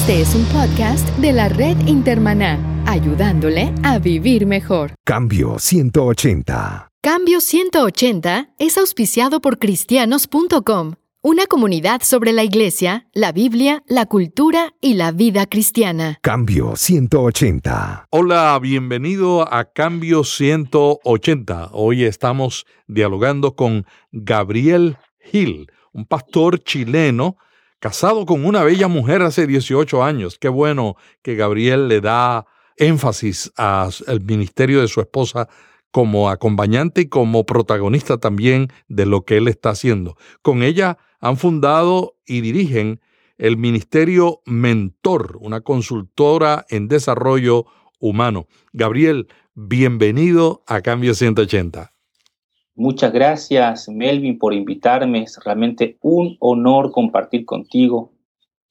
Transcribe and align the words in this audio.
Este 0.00 0.22
es 0.22 0.34
un 0.34 0.44
podcast 0.46 1.06
de 1.18 1.30
la 1.30 1.50
red 1.50 1.76
Intermaná, 1.86 2.58
ayudándole 2.86 3.70
a 3.82 3.98
vivir 3.98 4.46
mejor. 4.46 4.94
Cambio 5.04 5.58
180. 5.58 6.88
Cambio 7.02 7.40
180 7.42 8.48
es 8.58 8.78
auspiciado 8.78 9.42
por 9.42 9.58
cristianos.com, 9.58 10.94
una 11.20 11.44
comunidad 11.44 12.00
sobre 12.02 12.32
la 12.32 12.44
iglesia, 12.44 13.08
la 13.12 13.30
Biblia, 13.32 13.82
la 13.88 14.06
cultura 14.06 14.72
y 14.80 14.94
la 14.94 15.12
vida 15.12 15.44
cristiana. 15.44 16.18
Cambio 16.22 16.76
180. 16.76 18.06
Hola, 18.10 18.58
bienvenido 18.58 19.52
a 19.52 19.66
Cambio 19.66 20.24
180. 20.24 21.68
Hoy 21.72 22.04
estamos 22.04 22.64
dialogando 22.86 23.54
con 23.54 23.84
Gabriel 24.12 24.96
Gil, 25.30 25.70
un 25.92 26.06
pastor 26.06 26.58
chileno 26.64 27.36
casado 27.80 28.26
con 28.26 28.44
una 28.44 28.62
bella 28.62 28.88
mujer 28.88 29.22
hace 29.22 29.46
18 29.46 30.04
años. 30.04 30.38
Qué 30.38 30.48
bueno 30.48 30.96
que 31.22 31.34
Gabriel 31.34 31.88
le 31.88 32.00
da 32.00 32.46
énfasis 32.76 33.52
al 33.56 34.20
ministerio 34.24 34.80
de 34.80 34.88
su 34.88 35.00
esposa 35.00 35.48
como 35.90 36.30
acompañante 36.30 37.02
y 37.02 37.08
como 37.08 37.44
protagonista 37.44 38.18
también 38.18 38.68
de 38.88 39.06
lo 39.06 39.24
que 39.24 39.38
él 39.38 39.48
está 39.48 39.70
haciendo. 39.70 40.16
Con 40.42 40.62
ella 40.62 40.98
han 41.20 41.36
fundado 41.36 42.16
y 42.26 42.42
dirigen 42.42 43.00
el 43.38 43.56
Ministerio 43.56 44.42
Mentor, 44.44 45.38
una 45.40 45.62
consultora 45.62 46.66
en 46.68 46.88
desarrollo 46.88 47.64
humano. 47.98 48.46
Gabriel, 48.72 49.28
bienvenido 49.54 50.62
a 50.66 50.82
Cambio 50.82 51.14
180. 51.14 51.92
Muchas 52.80 53.12
gracias, 53.12 53.90
Melvin, 53.90 54.38
por 54.38 54.54
invitarme. 54.54 55.24
Es 55.24 55.38
realmente 55.44 55.98
un 56.00 56.38
honor 56.40 56.90
compartir 56.92 57.44
contigo 57.44 58.14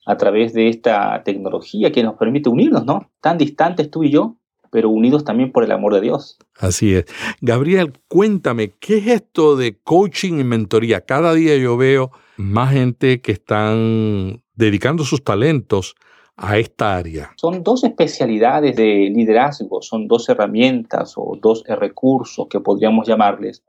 a 0.04 0.18
través 0.18 0.52
de 0.54 0.68
esta 0.68 1.22
tecnología 1.24 1.92
que 1.92 2.02
nos 2.02 2.16
permite 2.16 2.50
unirnos, 2.50 2.84
¿no? 2.86 3.12
Tan 3.22 3.38
distantes 3.38 3.92
tú 3.92 4.04
y 4.04 4.10
yo, 4.10 4.38
pero 4.72 4.90
unidos 4.90 5.24
también 5.24 5.52
por 5.52 5.64
el 5.64 5.72
amor 5.72 5.94
de 5.94 6.02
Dios. 6.02 6.40
Así 6.58 6.96
es. 6.96 7.06
Gabriel, 7.40 7.94
cuéntame, 8.08 8.72
¿qué 8.80 8.98
es 8.98 9.06
esto 9.06 9.56
de 9.56 9.78
coaching 9.78 10.40
y 10.40 10.44
mentoría? 10.44 11.02
Cada 11.02 11.36
día 11.36 11.56
yo 11.58 11.78
veo 11.78 12.10
más 12.36 12.74
gente 12.74 13.22
que 13.22 13.34
están 13.34 14.42
dedicando 14.56 15.04
sus 15.04 15.24
talentos 15.24 15.94
a 16.36 16.58
esta 16.58 16.98
área. 16.98 17.30
Son 17.36 17.62
dos 17.62 17.84
especialidades 17.84 18.76
de 18.76 19.12
liderazgo, 19.14 19.84
son 19.84 20.08
dos 20.08 20.28
herramientas 20.30 21.14
o 21.16 21.38
dos 21.40 21.64
recursos 21.68 22.48
que 22.50 22.60
podríamos 22.60 23.08
llamarles, 23.08 23.62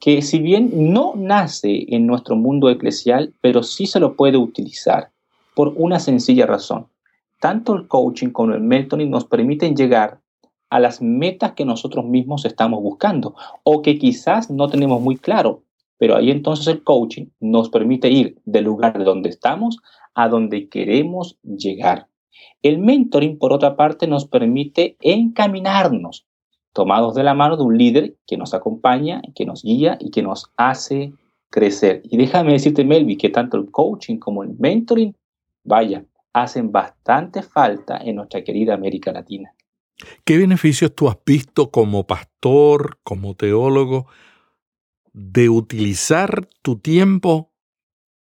que 0.00 0.22
si 0.22 0.38
bien 0.38 0.92
no 0.92 1.14
nace 1.16 1.86
en 1.88 2.06
nuestro 2.06 2.36
mundo 2.36 2.70
eclesial, 2.70 3.34
pero 3.40 3.62
sí 3.62 3.86
se 3.86 4.00
lo 4.00 4.14
puede 4.14 4.36
utilizar 4.36 5.10
por 5.54 5.72
una 5.76 5.98
sencilla 5.98 6.46
razón. 6.46 6.86
Tanto 7.40 7.74
el 7.74 7.88
coaching 7.88 8.28
como 8.28 8.54
el 8.54 8.60
mentoring 8.60 9.10
nos 9.10 9.24
permiten 9.24 9.74
llegar 9.74 10.20
a 10.70 10.80
las 10.80 11.00
metas 11.00 11.52
que 11.52 11.64
nosotros 11.64 12.04
mismos 12.04 12.44
estamos 12.44 12.82
buscando 12.82 13.34
o 13.64 13.82
que 13.82 13.98
quizás 13.98 14.50
no 14.50 14.68
tenemos 14.68 15.00
muy 15.00 15.16
claro, 15.16 15.62
pero 15.98 16.16
ahí 16.16 16.30
entonces 16.30 16.66
el 16.68 16.84
coaching 16.84 17.26
nos 17.40 17.70
permite 17.70 18.10
ir 18.10 18.38
del 18.44 18.64
lugar 18.64 18.96
de 18.98 19.04
donde 19.04 19.30
estamos 19.30 19.78
a 20.14 20.28
donde 20.28 20.68
queremos 20.68 21.38
llegar. 21.42 22.08
El 22.62 22.78
mentoring, 22.78 23.38
por 23.38 23.52
otra 23.52 23.76
parte, 23.76 24.06
nos 24.06 24.26
permite 24.26 24.96
encaminarnos, 25.00 26.26
tomados 26.72 27.14
de 27.14 27.24
la 27.24 27.34
mano 27.34 27.56
de 27.56 27.62
un 27.62 27.76
líder 27.76 28.16
que 28.26 28.36
nos 28.36 28.54
acompaña, 28.54 29.22
que 29.34 29.44
nos 29.44 29.62
guía 29.62 29.96
y 30.00 30.10
que 30.10 30.22
nos 30.22 30.50
hace 30.56 31.12
crecer. 31.50 32.02
Y 32.04 32.16
déjame 32.16 32.52
decirte, 32.52 32.84
Melvi, 32.84 33.16
que 33.16 33.30
tanto 33.30 33.56
el 33.56 33.70
coaching 33.70 34.18
como 34.18 34.42
el 34.42 34.54
mentoring, 34.58 35.14
vaya, 35.64 36.04
hacen 36.32 36.70
bastante 36.70 37.42
falta 37.42 37.98
en 37.98 38.16
nuestra 38.16 38.42
querida 38.44 38.74
América 38.74 39.12
Latina. 39.12 39.52
¿Qué 40.24 40.38
beneficios 40.38 40.94
tú 40.94 41.08
has 41.08 41.18
visto 41.26 41.70
como 41.70 42.06
pastor, 42.06 42.98
como 43.02 43.34
teólogo, 43.34 44.06
de 45.12 45.48
utilizar 45.48 46.48
tu 46.62 46.78
tiempo 46.78 47.50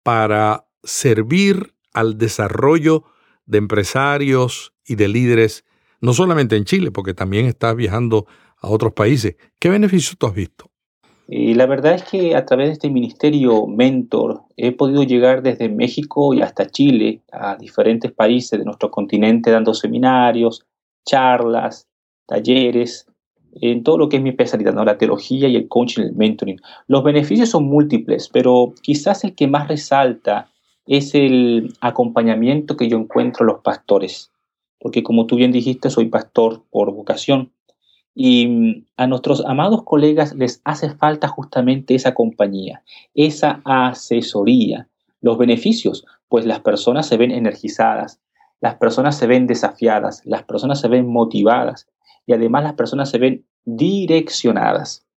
para 0.04 0.68
servir 0.84 1.74
al 1.94 2.18
desarrollo 2.18 3.06
de 3.46 3.58
empresarios 3.58 4.74
y 4.86 4.96
de 4.96 5.08
líderes, 5.08 5.66
no 6.04 6.14
solamente 6.14 6.58
en 6.58 6.66
Chile, 6.66 6.92
porque 6.92 7.14
también 7.14 7.46
estás 7.46 7.78
viajando 7.78 8.26
a 8.58 8.68
otros 8.68 8.92
países? 8.92 9.38
¿Qué 9.58 9.70
beneficios 9.70 10.18
tú 10.18 10.28
has 10.28 10.36
visto? 10.36 10.70
Y 11.30 11.54
la 11.54 11.66
verdad 11.66 11.96
es 11.96 12.04
que 12.04 12.36
a 12.36 12.46
través 12.46 12.68
de 12.68 12.74
este 12.74 12.90
ministerio 12.90 13.66
Mentor 13.68 14.42
he 14.58 14.74
podido 14.74 15.04
llegar 15.04 15.42
desde 15.42 15.70
México 15.70 16.34
y 16.34 16.42
hasta 16.42 16.68
Chile 16.68 17.22
a 17.32 17.56
diferentes 17.56 18.12
países 18.12 18.60
de 18.60 18.66
nuestro 18.66 18.92
continente 18.92 19.50
dando 19.50 19.74
seminarios, 19.74 20.66
charlas, 21.06 21.88
talleres, 22.28 23.08
en 23.62 23.84
todo 23.84 23.98
lo 23.98 24.10
que 24.10 24.18
es 24.18 24.24
mi 24.24 24.32
especialidad, 24.32 24.74
¿no? 24.74 24.84
la 24.84 24.98
teología 24.98 25.48
y 25.48 25.56
el 25.56 25.70
coaching, 25.70 26.02
el 26.02 26.16
mentoring. 26.16 26.60
Los 26.88 27.06
beneficios 27.06 27.48
son 27.48 27.64
múltiples, 27.64 28.28
pero 28.28 28.74
quizás 28.82 29.24
el 29.24 29.36
que 29.36 29.48
más 29.48 29.70
resalta 29.70 30.50
es 30.86 31.16
el 31.16 31.74
acompañamiento 31.80 32.76
que 32.76 32.90
yo 32.90 32.98
encuentro 32.98 33.46
en 33.46 33.54
los 33.54 33.62
pastores, 33.62 34.33
porque 34.84 35.02
como 35.02 35.28
tú 35.28 35.38
bien 35.38 35.54
dijiste, 35.54 35.90
soy 35.90 36.10
pastor 36.10 36.66
por 36.70 36.92
vocación 36.92 37.54
y 38.14 38.48
mm, 38.48 38.86
a 38.98 39.08
nuestros 39.08 39.42
amados 39.46 39.84
colegas 39.86 40.36
les 40.36 40.62
hace 40.66 40.90
falta 40.90 41.30
justamente 41.30 41.96
esa 41.96 42.14
compañía, 42.14 42.84
esa 43.16 43.62
asesoría. 43.64 44.90
Los 45.22 45.38
beneficios, 45.38 46.06
pues 46.28 46.46
las 46.46 46.60
personas 46.60 47.08
se 47.08 47.16
ven 47.16 47.32
energizadas, 47.32 48.20
las 48.60 48.76
personas 48.76 49.18
se 49.18 49.26
ven 49.26 49.48
desafiadas, 49.48 50.22
las 50.26 50.44
personas 50.44 50.82
se 50.82 50.90
ven 50.90 51.08
motivadas 51.08 51.88
y 52.26 52.34
además 52.34 52.64
las 52.64 52.74
personas 52.74 53.10
se 53.10 53.20
ven 53.20 53.46
direccionadas. 53.64 55.08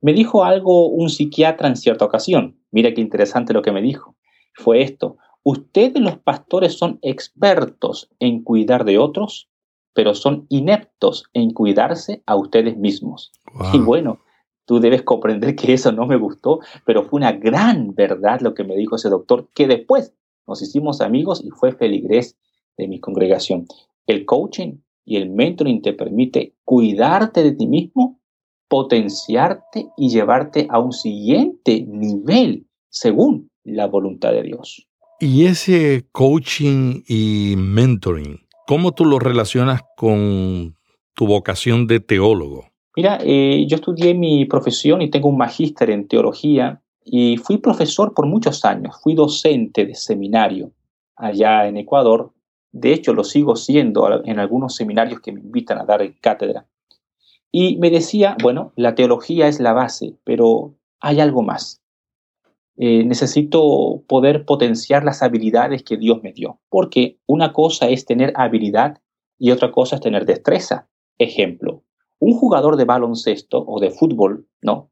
Me 0.00 0.14
dijo 0.14 0.42
algo 0.42 0.88
un 0.88 1.10
psiquiatra 1.10 1.68
en 1.68 1.76
cierta 1.76 2.04
ocasión. 2.04 2.58
Mira 2.72 2.92
qué 2.92 3.00
interesante 3.00 3.52
lo 3.52 3.62
que 3.62 3.70
me 3.70 3.82
dijo. 3.82 4.16
Fue 4.52 4.82
esto. 4.82 5.16
Ustedes 5.44 6.00
los 6.00 6.18
pastores 6.18 6.74
son 6.74 6.98
expertos 7.02 8.10
en 8.20 8.42
cuidar 8.42 8.84
de 8.84 8.98
otros, 8.98 9.48
pero 9.92 10.14
son 10.14 10.46
ineptos 10.48 11.24
en 11.32 11.50
cuidarse 11.50 12.22
a 12.26 12.36
ustedes 12.36 12.76
mismos. 12.76 13.32
Y 13.72 13.78
bueno, 13.78 14.20
tú 14.64 14.78
debes 14.78 15.02
comprender 15.02 15.56
que 15.56 15.72
eso 15.74 15.92
no 15.92 16.06
me 16.06 16.16
gustó, 16.16 16.60
pero 16.86 17.02
fue 17.02 17.18
una 17.18 17.32
gran 17.32 17.94
verdad 17.94 18.40
lo 18.40 18.54
que 18.54 18.64
me 18.64 18.76
dijo 18.76 18.96
ese 18.96 19.08
doctor, 19.08 19.48
que 19.54 19.66
después 19.66 20.14
nos 20.46 20.62
hicimos 20.62 21.00
amigos 21.00 21.42
y 21.44 21.50
fue 21.50 21.72
feligrés 21.72 22.36
de 22.76 22.88
mi 22.88 23.00
congregación. 23.00 23.66
El 24.06 24.24
coaching 24.24 24.78
y 25.04 25.16
el 25.16 25.30
mentoring 25.30 25.82
te 25.82 25.92
permite 25.92 26.54
cuidarte 26.64 27.42
de 27.42 27.52
ti 27.52 27.66
mismo, 27.66 28.20
potenciarte 28.68 29.88
y 29.96 30.08
llevarte 30.08 30.66
a 30.70 30.78
un 30.78 30.92
siguiente 30.92 31.84
nivel 31.86 32.66
según 32.88 33.50
la 33.64 33.86
voluntad 33.86 34.32
de 34.32 34.42
Dios. 34.42 34.88
Y 35.24 35.46
ese 35.46 36.08
coaching 36.10 37.04
y 37.06 37.54
mentoring, 37.56 38.40
¿Cómo 38.66 38.90
tú 38.90 39.04
lo 39.04 39.20
relacionas 39.20 39.82
con 39.96 40.76
tu 41.14 41.26
vocación 41.28 41.86
de 41.86 42.00
teólogo? 42.00 42.64
Mira, 42.96 43.18
eh, 43.22 43.64
yo 43.68 43.76
estudié 43.76 44.14
mi 44.14 44.46
profesión 44.46 45.00
y 45.00 45.10
tengo 45.10 45.28
un 45.28 45.36
magíster 45.36 45.90
en 45.90 46.08
teología 46.08 46.82
y 47.04 47.36
fui 47.36 47.58
profesor 47.58 48.14
por 48.14 48.26
muchos 48.26 48.64
años, 48.64 48.96
fui 49.00 49.14
docente 49.14 49.86
de 49.86 49.94
seminario 49.94 50.72
allá 51.14 51.68
en 51.68 51.76
Ecuador. 51.76 52.32
De 52.72 52.92
hecho, 52.92 53.14
lo 53.14 53.22
sigo 53.22 53.54
siendo 53.54 54.24
en 54.24 54.40
algunos 54.40 54.74
seminarios 54.74 55.20
que 55.20 55.30
me 55.30 55.40
invitan 55.40 55.78
a 55.78 55.84
dar 55.84 56.02
cátedra. 56.20 56.66
Y 57.52 57.76
me 57.76 57.90
decía, 57.90 58.36
bueno, 58.42 58.72
la 58.74 58.96
teología 58.96 59.46
es 59.46 59.60
la 59.60 59.72
base, 59.72 60.16
pero 60.24 60.74
hay 60.98 61.20
algo 61.20 61.42
más. 61.42 61.81
Eh, 62.76 63.04
necesito 63.04 64.02
poder 64.08 64.44
potenciar 64.44 65.04
las 65.04 65.22
habilidades 65.22 65.82
que 65.82 65.96
Dios 65.96 66.22
me 66.22 66.32
dio. 66.32 66.60
Porque 66.68 67.18
una 67.26 67.52
cosa 67.52 67.88
es 67.88 68.04
tener 68.04 68.32
habilidad 68.36 69.00
y 69.38 69.50
otra 69.50 69.70
cosa 69.70 69.96
es 69.96 70.02
tener 70.02 70.24
destreza. 70.24 70.88
Ejemplo, 71.18 71.82
un 72.18 72.34
jugador 72.34 72.76
de 72.76 72.84
baloncesto 72.84 73.62
o 73.66 73.80
de 73.80 73.90
fútbol, 73.90 74.46
¿no? 74.62 74.90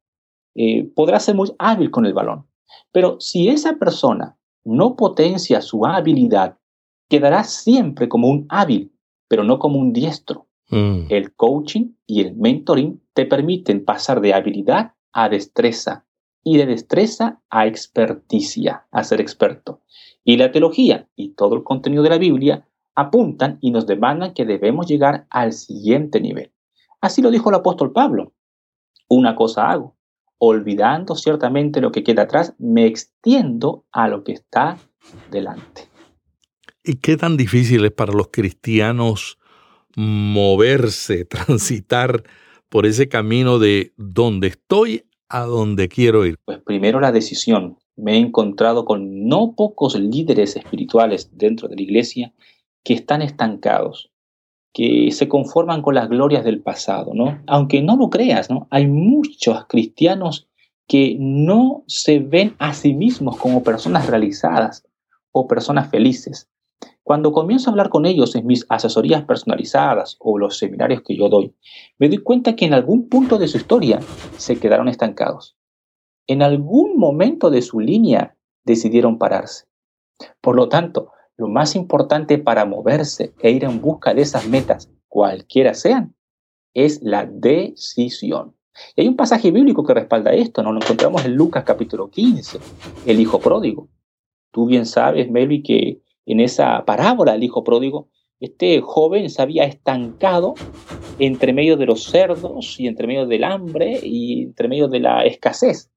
Eh, 0.55 0.91
podrá 0.94 1.21
ser 1.21 1.35
muy 1.35 1.53
hábil 1.59 1.91
con 1.91 2.05
el 2.05 2.12
balón. 2.12 2.47
Pero 2.93 3.19
si 3.21 3.49
esa 3.49 3.75
persona 3.75 4.37
no 4.65 4.97
potencia 4.97 5.61
su 5.61 5.87
habilidad, 5.87 6.59
quedará 7.09 7.44
siempre 7.44 8.09
como 8.09 8.29
un 8.29 8.47
hábil, 8.49 8.93
pero 9.29 9.44
no 9.44 9.59
como 9.59 9.79
un 9.79 9.93
diestro. 9.93 10.49
Mm. 10.69 11.06
El 11.09 11.35
coaching 11.35 11.93
y 12.06 12.21
el 12.21 12.37
mentoring 12.37 13.00
te 13.15 13.26
permiten 13.26 13.85
pasar 13.85 14.21
de 14.21 14.35
habilidad 14.35 14.94
a 15.12 15.29
destreza, 15.29 16.06
y 16.43 16.57
de 16.57 16.67
destreza 16.67 17.41
a 17.51 17.67
experticia, 17.67 18.87
a 18.91 19.05
ser 19.05 19.21
experto. 19.21 19.83
Y 20.25 20.37
la 20.37 20.53
teología 20.53 21.09
y 21.17 21.35
todo 21.35 21.55
el 21.55 21.65
contenido 21.65 22.03
de 22.03 22.11
la 22.11 22.19
Biblia 22.19 22.67
apuntan 22.95 23.59
y 23.61 23.71
nos 23.71 23.87
demandan 23.87 24.35
que 24.35 24.45
debemos 24.45 24.87
llegar 24.87 25.27
al 25.31 25.53
siguiente 25.53 26.21
nivel. 26.21 26.53
Así 27.01 27.23
lo 27.23 27.31
dijo 27.31 27.51
el 27.51 27.57
apóstol 27.57 27.93
Pablo. 27.93 28.33
Una 29.09 29.35
cosa 29.35 29.71
hago, 29.71 29.97
olvidando 30.39 31.17
ciertamente 31.17 31.81
lo 31.81 31.93
que 31.93 32.03
queda 32.03 32.23
atrás, 32.23 32.55
me 32.59 32.87
extiendo 32.87 33.85
a 33.93 34.09
lo 34.09 34.25
que 34.25 34.33
está 34.33 34.79
delante. 35.31 35.89
¿Y 36.85 36.97
qué 36.97 37.17
tan 37.17 37.37
difícil 37.37 37.85
es 37.85 37.93
para 37.93 38.13
los 38.13 38.29
cristianos 38.29 39.39
moverse, 39.97 41.25
transitar 41.27 42.23
por 42.69 42.87
ese 42.87 43.09
camino 43.09 43.59
de 43.59 43.93
donde 43.97 44.49
estoy 44.49 45.10
a 45.31 45.44
donde 45.44 45.88
quiero 45.88 46.27
ir? 46.27 46.37
Pues 46.44 46.59
primero 46.59 47.00
la 47.00 47.12
decisión. 47.12 47.79
Me 47.97 48.15
he 48.15 48.19
encontrado 48.19 48.85
con 48.85 49.27
no 49.29 49.55
pocos 49.55 49.99
líderes 49.99 50.56
espirituales 50.56 51.31
dentro 51.32 51.69
de 51.69 51.77
la 51.77 51.82
iglesia 51.82 52.32
que 52.82 52.94
están 52.94 53.23
estancados, 53.23 54.11
que 54.73 55.11
se 55.12 55.29
conforman 55.29 55.82
con 55.82 55.94
las 55.94 56.09
glorias 56.09 56.44
del 56.44 56.61
pasado, 56.61 57.12
¿no? 57.15 57.41
Aunque 57.47 57.82
no 57.82 57.97
lo 57.97 58.11
creas, 58.11 58.50
¿no? 58.50 58.67
Hay 58.71 58.87
muchos 58.87 59.67
cristianos 59.67 60.49
que 60.88 61.17
no 61.21 61.85
se 61.87 62.19
ven 62.19 62.56
a 62.59 62.75
sí 62.75 62.94
mismos 62.94 63.37
como 63.37 63.62
personas 63.62 64.09
realizadas 64.09 64.85
o 65.31 65.47
personas 65.47 65.91
felices. 65.91 66.49
Cuando 67.03 67.32
comienzo 67.32 67.69
a 67.69 67.73
hablar 67.73 67.88
con 67.88 68.06
ellos 68.06 68.37
en 68.37 68.47
mis 68.47 68.65
asesorías 68.69 69.25
personalizadas 69.25 70.17
o 70.21 70.38
los 70.38 70.59
seminarios 70.59 71.03
que 71.03 71.17
yo 71.17 71.29
doy, 71.29 71.55
me 71.99 72.09
doy 72.09 72.19
cuenta 72.19 72.55
que 72.55 72.67
en 72.67 72.75
algún 72.75 73.09
punto 73.09 73.38
de 73.38 73.49
su 73.49 73.56
historia 73.56 74.00
se 74.37 74.61
quedaron 74.61 74.88
estancados. 74.88 75.56
En 76.27 76.43
algún 76.43 76.97
momento 76.97 77.50
de 77.50 77.62
su 77.62 77.81
línea 77.81 78.37
decidieron 78.65 79.19
pararse. 79.19 79.67
Por 80.41 80.55
lo 80.55 80.69
tanto, 80.69 81.11
lo 81.37 81.49
más 81.49 81.75
importante 81.75 82.38
para 82.38 82.65
moverse 82.65 83.35
e 83.41 83.50
ir 83.50 83.65
en 83.65 83.81
busca 83.81 84.15
de 84.15 84.23
esas 84.23 84.47
metas, 84.47 84.91
cualquiera 85.09 85.75
sean, 85.75 86.15
es 86.75 87.03
la 87.03 87.26
decisión. 87.26 88.55
Y 88.94 89.03
hay 89.03 89.09
un 89.09 89.17
pasaje 89.17 89.50
bíblico 89.50 89.85
que 89.85 89.94
respalda 89.94 90.33
esto, 90.33 90.62
nos 90.62 90.75
lo 90.75 90.81
encontramos 90.81 91.25
en 91.25 91.35
Lucas 91.35 91.65
capítulo 91.65 92.11
15, 92.11 92.59
el 93.06 93.21
hijo 93.21 93.41
pródigo. 93.41 93.88
Tú 94.53 94.67
bien 94.67 94.87
sabes, 94.87 95.31
Melvi, 95.31 95.62
que 95.62 96.03
en 96.32 96.41
esa 96.41 96.85
parábola 96.85 97.32
del 97.32 97.44
hijo 97.44 97.65
pródigo, 97.65 98.09
este 98.41 98.81
joven 98.81 99.29
se 99.29 99.43
había 99.43 99.65
estancado 99.65 100.55
entre 101.19 101.53
medio 101.53 101.77
de 101.77 101.87
los 101.87 102.05
cerdos 102.05 102.81
y 102.81 102.87
entre 102.87 103.06
medio 103.06 103.27
del 103.27 103.44
hambre 103.44 104.00
y 104.03 104.44
entre 104.44 104.69
medio 104.69 104.88
de 104.88 105.00
la 105.00 105.25
escasez. 105.25 105.91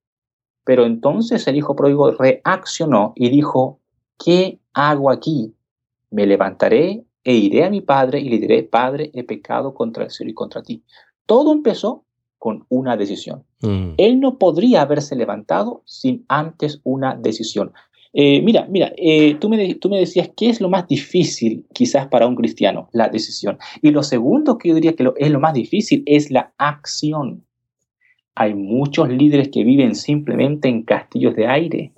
Pero 0.66 0.86
entonces 0.86 1.48
el 1.48 1.56
hijo 1.56 1.76
pródigo 1.76 2.12
reaccionó 2.12 3.14
y 3.16 3.30
dijo, 3.30 3.80
¿qué 4.24 4.60
hago 4.74 5.10
aquí? 5.10 5.54
Me 6.10 6.26
levantaré 6.26 7.06
e 7.24 7.34
iré 7.34 7.64
a 7.64 7.70
mi 7.70 7.82
padre 7.82 8.20
y 8.20 8.30
le 8.30 8.40
diré, 8.40 8.64
Padre, 8.64 9.12
he 9.14 9.24
pecado 9.24 9.74
contra 9.74 10.04
el 10.04 10.12
cielo 10.12 10.32
y 10.32 10.34
contra 10.34 10.62
ti. 10.62 10.84
Todo 11.26 11.54
empezó 11.54 12.04
con 12.38 12.66
una 12.68 12.98
decisión. 12.98 13.46
Mm. 13.62 13.94
Él 13.96 14.20
no 14.20 14.38
podría 14.38 14.82
haberse 14.82 15.16
levantado 15.16 15.82
sin 15.86 16.26
antes 16.28 16.82
una 16.84 17.16
decisión. 17.16 17.72
Eh, 18.14 18.42
mira, 18.44 18.68
mira, 18.70 18.94
eh, 18.96 19.36
tú, 19.40 19.50
me, 19.50 19.74
tú 19.76 19.90
me 19.90 20.00
decías, 20.00 20.30
¿qué 20.38 20.50
es 20.50 20.62
lo 20.62 20.70
más 20.70 20.88
difícil 20.88 21.66
quizás 21.74 22.08
para 22.08 22.28
un 22.28 22.36
cristiano? 22.36 22.88
La 22.94 23.10
decisión. 23.10 23.58
Y 23.82 23.90
lo 23.90 24.04
segundo 24.04 24.58
que 24.58 24.70
yo 24.70 24.76
diría 24.76 24.96
que 24.96 25.12
es 25.18 25.32
lo 25.32 25.40
más 25.40 25.54
difícil 25.54 26.04
es 26.06 26.30
la 26.30 26.54
acción. 26.58 27.46
Hay 28.36 28.54
muchos 28.54 29.10
líderes 29.10 29.50
que 29.50 29.64
viven 29.64 29.96
simplemente 29.96 30.70
en 30.70 30.84
castillos 30.84 31.36
de 31.36 31.48
aire. 31.48 31.94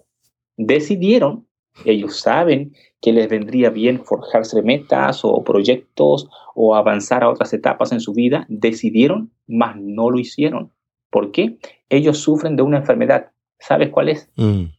Decidieron, 0.57 1.47
ellos 1.83 2.19
saben 2.19 2.73
que 3.01 3.11
les 3.11 3.27
vendría 3.29 3.69
bien 3.69 4.03
forjarse 4.03 4.61
metas 4.61 5.23
o 5.23 5.43
proyectos 5.43 6.29
o 6.55 6.75
avanzar 6.75 7.23
a 7.23 7.29
otras 7.29 7.53
etapas 7.53 7.91
en 7.91 7.99
su 7.99 8.13
vida, 8.13 8.45
decidieron, 8.47 9.31
mas 9.47 9.75
no 9.77 10.09
lo 10.09 10.17
hicieron. 10.17 10.71
¿Por 11.09 11.31
qué? 11.31 11.57
Ellos 11.89 12.17
sufren 12.19 12.55
de 12.55 12.63
una 12.63 12.77
enfermedad. 12.77 13.31
¿Sabes 13.59 13.89
cuál 13.89 14.09
es? 14.09 14.29
Mm. 14.35 14.74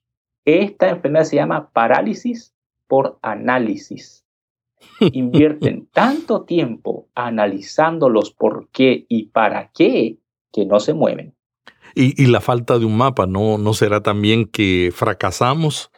Esta 0.46 0.88
enfermedad 0.88 1.24
se 1.24 1.36
llama 1.36 1.70
parálisis 1.70 2.54
por 2.86 3.18
análisis. 3.20 4.24
Invierten 5.12 5.88
tanto 5.92 6.44
tiempo 6.44 7.08
analizando 7.14 8.08
los 8.08 8.30
por 8.30 8.68
qué 8.70 9.04
y 9.08 9.26
para 9.26 9.70
qué 9.74 10.18
que 10.52 10.64
no 10.64 10.80
se 10.80 10.94
mueven. 10.94 11.34
Y, 11.94 12.26
la 12.26 12.42
falta 12.42 12.78
de 12.78 12.84
un 12.84 12.96
mapa, 12.96 13.26
¿no, 13.26 13.56
¿no 13.56 13.72
será 13.72 14.02
también 14.02 14.44
que 14.44 14.92
fracasamos 14.94 15.90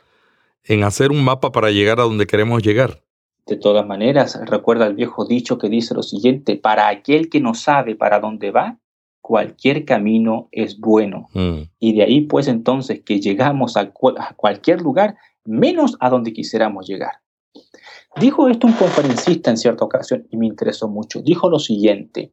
en 0.63 0.85
hacer 0.85 1.11
un 1.11 1.25
mapa 1.25 1.51
para 1.51 1.73
llegar 1.73 1.99
a 1.99 2.05
donde 2.05 2.29
queremos 2.29 2.63
llegar? 2.63 3.03
De 3.47 3.57
todas 3.57 3.85
maneras, 3.85 4.41
recuerda 4.47 4.87
el 4.87 4.95
viejo 4.95 5.25
dicho 5.25 5.59
que 5.59 5.69
dice 5.69 5.95
lo 5.95 6.05
siguiente, 6.05 6.57
para 6.57 6.87
aquel 6.89 7.29
que 7.29 7.41
no 7.41 7.55
sabe 7.55 7.97
para 7.97 8.21
dónde 8.21 8.53
va, 8.53 8.79
cualquier 9.29 9.85
camino 9.85 10.49
es 10.53 10.81
bueno. 10.81 11.29
Mm. 11.35 11.65
Y 11.79 11.93
de 11.93 12.03
ahí 12.03 12.23
pues 12.23 12.49
entonces 12.49 13.03
que 13.05 13.21
llegamos 13.21 13.77
a, 13.77 13.93
cualquier 13.93 14.81
lugar, 14.81 15.17
menos 15.45 15.99
a 16.01 16.09
donde 16.09 16.33
quisiéramos 16.33 16.87
llegar. 16.87 17.21
Dijo 18.19 18.49
esto 18.49 18.67
un 18.67 18.73
conferencista 18.73 19.51
en 19.51 19.59
cierta 19.59 19.85
ocasión 19.85 20.27
y 20.31 20.39
me 20.39 20.47
interesó 20.47 20.89
mucho. 20.89 21.21
Dijo 21.21 21.51
lo 21.51 21.59
siguiente, 21.59 22.33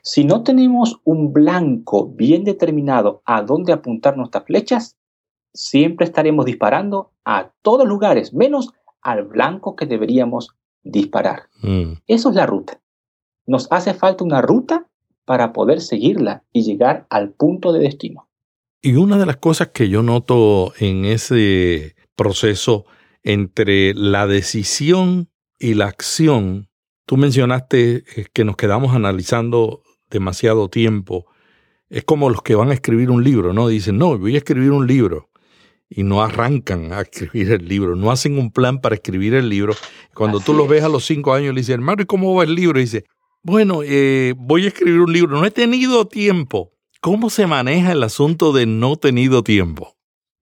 si 0.00 0.22
no 0.22 0.44
tenemos 0.44 1.00
un 1.02 1.32
blanco 1.32 2.06
bien 2.06 2.44
determinado 2.44 3.20
a 3.24 3.42
dónde 3.42 3.72
apuntar 3.72 4.16
nuestras 4.16 4.44
flechas, 4.44 4.96
siempre 5.52 6.04
estaremos 6.04 6.44
disparando 6.44 7.10
a 7.24 7.50
todos 7.62 7.84
lugares, 7.84 8.32
menos 8.32 8.70
al 9.02 9.24
blanco 9.24 9.74
que 9.74 9.86
deberíamos 9.86 10.50
disparar. 10.84 11.48
Mm. 11.62 11.94
Eso 12.06 12.28
es 12.28 12.36
la 12.36 12.46
ruta. 12.46 12.80
Nos 13.44 13.66
hace 13.72 13.92
falta 13.92 14.22
una 14.22 14.40
ruta 14.40 14.86
para 15.26 15.52
poder 15.52 15.82
seguirla 15.82 16.44
y 16.52 16.62
llegar 16.62 17.06
al 17.10 17.32
punto 17.32 17.72
de 17.72 17.80
destino. 17.80 18.30
Y 18.80 18.94
una 18.94 19.18
de 19.18 19.26
las 19.26 19.36
cosas 19.36 19.68
que 19.74 19.88
yo 19.88 20.02
noto 20.02 20.72
en 20.78 21.04
ese 21.04 21.96
proceso 22.14 22.86
entre 23.24 23.92
la 23.92 24.28
decisión 24.28 25.28
y 25.58 25.74
la 25.74 25.86
acción, 25.86 26.68
tú 27.04 27.16
mencionaste 27.16 28.04
eh, 28.16 28.26
que 28.32 28.44
nos 28.44 28.56
quedamos 28.56 28.94
analizando 28.94 29.82
demasiado 30.08 30.68
tiempo. 30.68 31.26
Es 31.88 32.04
como 32.04 32.30
los 32.30 32.42
que 32.42 32.54
van 32.54 32.70
a 32.70 32.74
escribir 32.74 33.10
un 33.10 33.24
libro, 33.24 33.52
¿no? 33.52 33.66
Dicen, 33.66 33.98
no, 33.98 34.16
voy 34.16 34.36
a 34.36 34.38
escribir 34.38 34.70
un 34.70 34.86
libro. 34.86 35.30
Y 35.88 36.04
no 36.04 36.22
arrancan 36.22 36.92
a 36.92 37.00
escribir 37.02 37.50
el 37.50 37.66
libro, 37.66 37.96
no 37.96 38.12
hacen 38.12 38.38
un 38.38 38.52
plan 38.52 38.80
para 38.80 38.94
escribir 38.94 39.34
el 39.34 39.48
libro. 39.48 39.74
Cuando 40.14 40.38
tú 40.38 40.54
los 40.54 40.68
ves 40.68 40.84
a 40.84 40.88
los 40.88 41.04
cinco 41.04 41.34
años, 41.34 41.52
le 41.52 41.62
dicen, 41.62 41.74
hermano, 41.74 42.02
¿y 42.02 42.06
cómo 42.06 42.32
va 42.34 42.44
el 42.44 42.54
libro? 42.54 42.78
Y 42.78 42.82
dice, 42.82 43.04
bueno, 43.46 43.82
eh, 43.84 44.34
voy 44.36 44.64
a 44.64 44.68
escribir 44.68 45.00
un 45.00 45.12
libro, 45.12 45.38
no 45.38 45.46
he 45.46 45.52
tenido 45.52 46.08
tiempo. 46.08 46.72
¿Cómo 47.00 47.30
se 47.30 47.46
maneja 47.46 47.92
el 47.92 48.02
asunto 48.02 48.52
de 48.52 48.66
no 48.66 48.96
tenido 48.96 49.44
tiempo? 49.44 49.94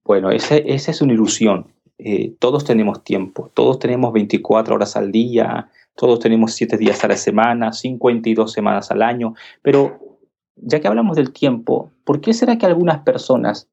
Bueno, 0.03 0.31
esa 0.31 0.55
es 0.57 1.01
una 1.03 1.13
ilusión. 1.13 1.67
Eh, 1.99 2.33
todos 2.39 2.65
tenemos 2.65 3.03
tiempo, 3.03 3.51
todos 3.53 3.77
tenemos 3.77 4.11
24 4.11 4.73
horas 4.73 4.95
al 4.95 5.11
día, 5.11 5.69
todos 5.95 6.19
tenemos 6.19 6.53
7 6.53 6.77
días 6.77 7.03
a 7.03 7.07
la 7.07 7.15
semana, 7.15 7.73
52 7.73 8.51
semanas 8.51 8.89
al 8.89 9.03
año, 9.03 9.35
pero 9.61 9.99
ya 10.55 10.79
que 10.79 10.87
hablamos 10.87 11.15
del 11.15 11.31
tiempo, 11.31 11.91
¿por 12.05 12.21
qué 12.21 12.33
será 12.33 12.57
que 12.57 12.65
algunas 12.65 13.03
personas 13.03 13.69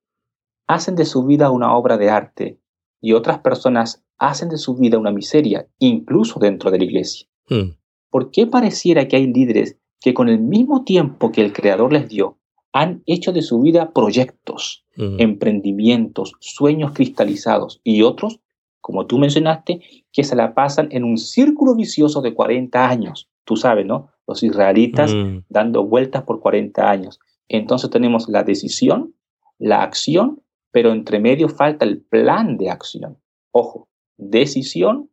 hacen 0.66 0.94
de 0.94 1.06
su 1.06 1.24
vida 1.24 1.50
una 1.50 1.74
obra 1.74 1.96
de 1.96 2.10
arte 2.10 2.58
y 3.00 3.14
otras 3.14 3.38
personas 3.38 4.04
hacen 4.18 4.50
de 4.50 4.58
su 4.58 4.76
vida 4.76 4.98
una 4.98 5.10
miseria, 5.10 5.66
incluso 5.78 6.38
dentro 6.38 6.70
de 6.70 6.78
la 6.78 6.84
iglesia? 6.84 7.26
Hmm. 7.48 7.70
¿Por 8.12 8.30
qué 8.30 8.46
pareciera 8.46 9.08
que 9.08 9.16
hay 9.16 9.26
líderes 9.26 9.78
que 9.98 10.12
con 10.12 10.28
el 10.28 10.38
mismo 10.38 10.84
tiempo 10.84 11.32
que 11.32 11.40
el 11.40 11.52
Creador 11.52 11.92
les 11.92 12.08
dio, 12.08 12.36
han 12.72 13.02
hecho 13.06 13.32
de 13.32 13.40
su 13.40 13.60
vida 13.60 13.92
proyectos, 13.92 14.84
emprendimientos, 14.96 16.34
sueños 16.38 16.92
cristalizados 16.92 17.80
y 17.82 18.02
otros, 18.02 18.40
como 18.82 19.06
tú 19.06 19.18
mencionaste, 19.18 19.80
que 20.12 20.24
se 20.24 20.36
la 20.36 20.54
pasan 20.54 20.88
en 20.90 21.04
un 21.04 21.16
círculo 21.16 21.74
vicioso 21.74 22.20
de 22.20 22.34
40 22.34 22.86
años? 22.86 23.30
Tú 23.44 23.56
sabes, 23.56 23.86
¿no? 23.86 24.10
Los 24.26 24.42
israelitas 24.42 25.14
dando 25.48 25.84
vueltas 25.84 26.22
por 26.24 26.40
40 26.40 26.90
años. 26.90 27.18
Entonces 27.48 27.88
tenemos 27.88 28.28
la 28.28 28.44
decisión, 28.44 29.14
la 29.58 29.82
acción, 29.82 30.42
pero 30.70 30.92
entre 30.92 31.18
medio 31.18 31.48
falta 31.48 31.86
el 31.86 32.02
plan 32.02 32.58
de 32.58 32.68
acción. 32.68 33.18
Ojo, 33.52 33.88
decisión, 34.18 35.08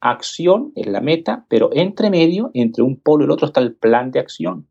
acción 0.00 0.72
es 0.74 0.86
la 0.86 1.00
meta, 1.00 1.46
pero 1.48 1.70
entre 1.72 2.10
medio, 2.10 2.50
entre 2.54 2.82
un 2.82 3.00
polo 3.00 3.24
y 3.24 3.26
el 3.26 3.30
otro, 3.30 3.46
está 3.46 3.60
el 3.60 3.74
plan 3.74 4.10
de 4.10 4.20
acción. 4.20 4.68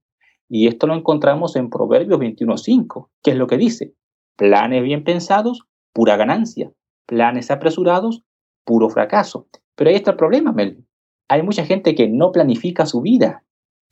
Y 0.48 0.68
esto 0.68 0.88
lo 0.88 0.96
encontramos 0.96 1.56
en 1.56 1.70
Proverbios 1.70 2.20
21.5, 2.20 3.10
que 3.24 3.32
es 3.32 3.38
lo 3.38 3.48
que 3.48 3.58
dice, 3.58 3.94
planes 4.36 4.84
bien 4.84 5.04
pensados, 5.04 5.64
pura 5.94 6.18
ganancia, 6.18 6.72
planes 7.06 7.50
apresurados, 7.52 8.24
puro 8.64 8.90
fracaso. 8.90 9.48
Pero 9.76 9.90
ahí 9.90 9.96
está 9.96 10.12
el 10.12 10.18
problema, 10.18 10.52
Mel. 10.52 10.86
Hay 11.28 11.42
mucha 11.42 11.66
gente 11.66 11.96
que 11.96 12.08
no 12.08 12.32
planifica 12.32 12.86
su 12.86 13.02
vida. 13.02 13.44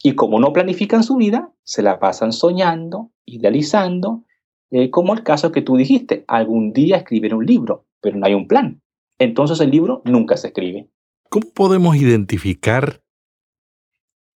Y 0.02 0.16
como 0.16 0.40
no 0.40 0.54
planifican 0.54 1.04
su 1.04 1.16
vida, 1.16 1.52
se 1.64 1.82
la 1.82 2.00
pasan 2.00 2.34
soñando, 2.34 3.12
idealizando, 3.26 4.24
eh, 4.70 4.90
como 4.90 5.14
el 5.14 5.24
caso 5.24 5.52
que 5.52 5.62
tú 5.62 5.78
dijiste, 5.78 6.26
algún 6.28 6.74
día 6.74 6.98
escribir 6.98 7.34
un 7.34 7.46
libro, 7.46 7.86
pero 8.02 8.18
no 8.18 8.26
hay 8.26 8.34
un 8.34 8.48
plan. 8.48 8.82
Entonces 9.20 9.60
el 9.62 9.72
libro 9.72 10.02
nunca 10.06 10.36
se 10.36 10.48
escribe. 10.48 10.90
¿Cómo 11.34 11.50
podemos 11.52 11.96
identificar 11.96 13.02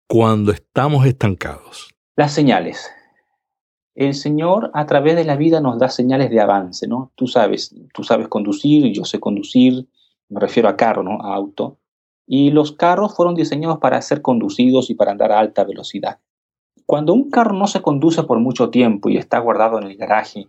cuando 0.10 0.52
estamos 0.52 1.06
estancados? 1.06 1.94
Las 2.16 2.34
señales. 2.34 2.90
El 3.94 4.16
Señor 4.16 4.72
a 4.74 4.88
través 4.88 5.16
de 5.16 5.24
la 5.24 5.36
vida 5.36 5.62
nos 5.62 5.78
da 5.78 5.90
señales 5.90 6.32
de 6.32 6.40
avance, 6.40 6.88
¿no? 6.88 7.12
Tú 7.14 7.28
sabes, 7.28 7.76
tú 7.94 8.04
sabes 8.04 8.28
conducir, 8.30 8.92
yo 8.92 9.06
sé 9.06 9.20
conducir, 9.20 9.88
me 10.28 10.40
refiero 10.40 10.70
a 10.70 10.76
carro, 10.76 11.04
¿no? 11.04 11.22
A 11.22 11.36
auto. 11.36 11.78
y 12.26 12.50
los 12.50 12.72
carros 12.72 13.16
fueron 13.16 13.36
diseñados 13.36 13.78
para 13.78 14.02
ser 14.02 14.24
conducidos 14.24 14.90
y 14.90 14.96
para 14.96 15.12
andar 15.12 15.32
a 15.32 15.38
alta 15.38 15.64
velocidad. 15.66 16.20
Cuando 16.88 17.14
un 17.14 17.30
carro 17.30 17.54
no 17.54 17.68
se 17.68 17.84
conduce 17.84 18.24
por 18.24 18.40
mucho 18.40 18.72
tiempo 18.72 19.10
y 19.10 19.18
está 19.18 19.38
guardado 19.38 19.78
en 19.78 19.84
el 19.84 19.98
garaje, 19.98 20.48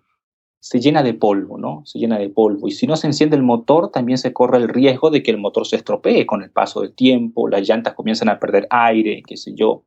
se 0.60 0.80
llena 0.80 1.02
de 1.02 1.14
polvo, 1.14 1.58
¿no? 1.58 1.82
Se 1.84 1.98
llena 1.98 2.18
de 2.18 2.28
polvo. 2.28 2.68
Y 2.68 2.72
si 2.72 2.86
no 2.86 2.96
se 2.96 3.06
enciende 3.06 3.36
el 3.36 3.42
motor, 3.42 3.90
también 3.90 4.18
se 4.18 4.32
corre 4.32 4.58
el 4.58 4.68
riesgo 4.68 5.10
de 5.10 5.22
que 5.22 5.30
el 5.30 5.38
motor 5.38 5.66
se 5.66 5.76
estropee 5.76 6.26
con 6.26 6.42
el 6.42 6.50
paso 6.50 6.80
del 6.80 6.94
tiempo, 6.94 7.48
las 7.48 7.66
llantas 7.66 7.94
comienzan 7.94 8.28
a 8.28 8.38
perder 8.38 8.66
aire, 8.70 9.22
qué 9.26 9.36
sé 9.36 9.54
yo, 9.54 9.84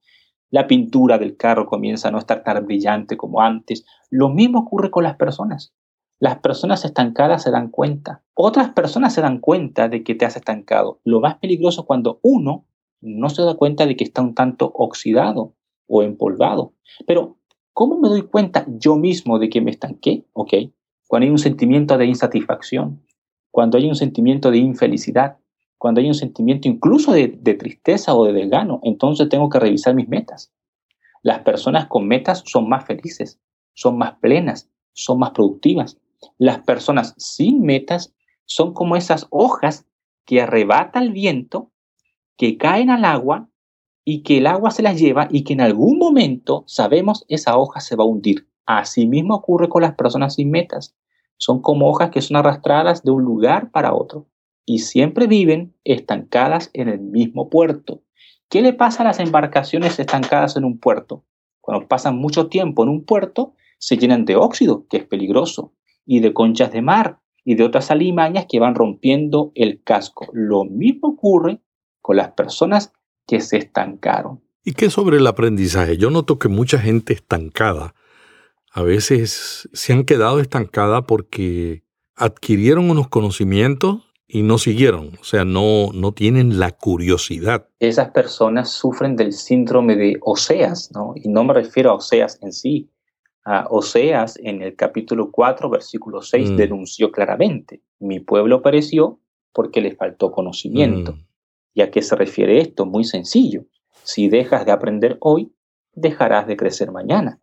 la 0.50 0.68
pintura 0.68 1.18
del 1.18 1.38
carro 1.38 1.66
comienza 1.66 2.10
a 2.10 2.12
no 2.12 2.18
estar 2.18 2.44
tan 2.44 2.66
brillante 2.66 3.16
como 3.18 3.42
antes. 3.42 3.86
Lo 4.10 4.30
mismo 4.30 4.60
ocurre 4.60 4.92
con 4.92 5.04
las 5.04 5.16
personas. 5.16 5.74
Las 6.20 6.40
personas 6.40 6.86
estancadas 6.86 7.44
se 7.44 7.52
dan 7.52 7.70
cuenta. 7.70 8.22
Otras 8.34 8.70
personas 8.70 9.14
se 9.14 9.22
dan 9.22 9.40
cuenta 9.40 9.88
de 9.88 10.04
que 10.04 10.14
te 10.14 10.26
has 10.26 10.36
estancado. 10.36 11.00
Lo 11.04 11.22
más 11.22 11.38
peligroso 11.38 11.82
es 11.82 11.88
cuando 11.88 12.20
uno 12.22 12.66
no 13.00 13.30
se 13.30 13.42
da 13.42 13.56
cuenta 13.56 13.86
de 13.86 13.96
que 13.96 14.04
está 14.04 14.22
un 14.22 14.36
tanto 14.36 14.72
oxidado 14.76 15.56
o 15.88 16.04
empolvado. 16.04 16.74
Pero 17.08 17.38
¿Cómo 17.74 17.98
me 17.98 18.10
doy 18.10 18.24
cuenta 18.24 18.66
yo 18.68 18.96
mismo 18.96 19.40
de 19.40 19.50
que 19.50 19.62
me 19.62 19.72
estanqué? 19.72 20.26
Ok, 20.34 20.54
cuando 21.08 21.26
hay 21.26 21.32
un 21.32 21.38
sentimiento 21.38 21.98
de 21.98 22.06
insatisfacción, 22.06 23.02
cuando 23.52 23.78
hay 23.78 23.88
un 23.88 23.96
sentimiento 23.96 24.52
de 24.52 24.58
infelicidad, 24.60 25.38
cuando 25.78 26.00
hay 26.00 26.08
un 26.08 26.14
sentimiento 26.14 26.68
incluso 26.68 27.12
de, 27.12 27.28
tristeza 27.28 28.14
o 28.14 28.26
de 28.26 28.34
desgano, 28.34 28.80
entonces 28.84 29.30
tengo 29.30 29.50
que 29.50 29.60
revisar 29.60 29.96
mis 29.96 30.08
metas. 30.08 30.54
Las 31.24 31.40
personas 31.40 31.88
con 31.88 32.08
metas 32.08 32.44
son 32.46 32.70
más 32.70 32.86
felices, 32.86 33.40
son 33.74 33.98
más 33.98 34.14
plenas, 34.22 34.70
son 34.94 35.20
más 35.20 35.32
productivas. 35.32 35.98
Las 36.38 36.60
personas 36.60 37.14
sin 37.18 37.62
metas 37.62 38.14
son 38.46 38.74
como 38.74 38.96
esas 38.96 39.28
hojas 39.32 39.86
que 40.26 40.42
arrebata 40.42 41.02
el 41.02 41.12
viento, 41.12 41.72
que 42.38 42.58
caen 42.58 42.90
al 42.90 43.06
agua 43.06 43.50
y 44.04 44.24
que 44.24 44.40
el 44.40 44.48
agua 44.48 44.72
se 44.72 44.82
las 44.82 45.00
lleva 45.00 45.28
y 45.30 45.44
que 45.44 45.54
en 45.54 45.62
algún 45.62 45.98
momento 45.98 46.64
sabemos 46.68 47.26
esa 47.28 47.58
hoja 47.58 47.80
se 47.80 47.96
va 47.96 48.04
a 48.04 48.08
hundir. 48.08 48.48
Así 48.66 49.08
mismo 49.08 49.36
ocurre 49.36 49.70
con 49.70 49.82
las 49.82 49.96
personas 49.96 50.36
sin 50.36 50.52
metas. 50.52 50.96
Son 51.38 51.62
como 51.62 51.90
hojas 51.90 52.12
que 52.12 52.22
son 52.22 52.38
arrastradas 52.38 53.04
de 53.04 53.12
un 53.12 53.24
lugar 53.24 53.72
para 53.72 53.94
otro 53.94 54.28
y 54.66 54.80
siempre 54.80 55.28
viven 55.28 55.76
estancadas 55.84 56.70
en 56.74 56.88
el 56.88 57.00
mismo 57.00 57.50
puerto. 57.50 58.04
¿Qué 58.50 58.62
le 58.62 58.74
pasa 58.74 59.04
a 59.04 59.06
las 59.06 59.20
embarcaciones 59.20 60.00
estancadas 60.00 60.56
en 60.58 60.66
un 60.66 60.80
puerto? 60.80 61.26
Cuando 61.62 61.88
pasan 61.88 62.18
mucho 62.18 62.48
tiempo 62.48 62.84
en 62.84 62.90
un 62.90 63.06
puerto, 63.06 63.54
se 63.78 63.98
llenan 63.98 64.26
de 64.26 64.36
óxido, 64.36 64.86
que 64.88 64.98
es 64.98 65.06
peligroso, 65.06 65.74
y 66.06 66.20
de 66.20 66.34
conchas 66.34 66.72
de 66.72 66.82
mar 66.82 67.20
y 67.44 67.56
de 67.56 67.64
otras 67.64 67.92
alimañas 67.92 68.46
que 68.48 68.60
van 68.60 68.76
rompiendo 68.76 69.52
el 69.56 69.82
casco. 69.84 70.28
Lo 70.34 70.66
mismo 70.66 71.10
ocurre 71.10 71.62
con 72.02 72.18
las 72.18 72.32
personas 72.32 72.94
que 73.32 73.40
se 73.40 73.56
estancaron. 73.56 74.42
¿Y 74.66 74.74
qué 74.74 74.90
sobre 74.90 75.16
el 75.16 75.26
aprendizaje? 75.26 75.96
Yo 75.96 76.10
noto 76.10 76.38
que 76.38 76.50
mucha 76.50 76.78
gente 76.80 77.14
estancada 77.14 77.96
a 78.74 78.82
veces 78.82 79.70
se 79.72 79.94
han 79.94 80.04
quedado 80.04 80.42
estancada 80.42 81.04
porque 81.04 81.84
adquirieron 82.18 82.90
unos 82.90 83.08
conocimientos 83.08 84.02
y 84.28 84.42
no 84.42 84.58
siguieron, 84.58 85.12
o 85.22 85.24
sea, 85.24 85.46
no, 85.46 85.92
no 85.94 86.12
tienen 86.12 86.60
la 86.60 86.72
curiosidad. 86.72 87.70
Esas 87.80 88.10
personas 88.10 88.70
sufren 88.70 89.16
del 89.16 89.32
síndrome 89.32 89.96
de 89.96 90.18
Oseas, 90.20 90.92
¿no? 90.94 91.14
Y 91.16 91.30
no 91.30 91.46
me 91.46 91.54
refiero 91.54 91.92
a 91.92 91.96
Oseas 91.96 92.38
en 92.42 92.52
sí. 92.52 92.90
A 93.46 93.66
Oseas 93.70 94.38
en 94.44 94.62
el 94.62 94.76
capítulo 94.76 95.32
4, 95.32 95.70
versículo 95.70 96.22
6, 96.22 96.52
mm. 96.52 96.56
denunció 96.58 97.12
claramente, 97.14 97.82
mi 98.00 98.20
pueblo 98.20 98.62
pereció 98.62 99.22
porque 99.54 99.80
le 99.80 99.96
faltó 99.96 100.34
conocimiento. 100.34 101.14
Mm. 101.14 101.31
¿Y 101.74 101.82
a 101.82 101.92
qué 101.92 102.02
se 102.02 102.16
refiere 102.16 102.60
esto? 102.60 102.86
Muy 102.86 103.04
sencillo. 103.04 103.66
Si 104.04 104.30
dejas 104.30 104.66
de 104.66 104.72
aprender 104.72 105.18
hoy, 105.22 105.54
dejarás 105.94 106.48
de 106.48 106.58
crecer 106.58 106.92
mañana. 106.92 107.40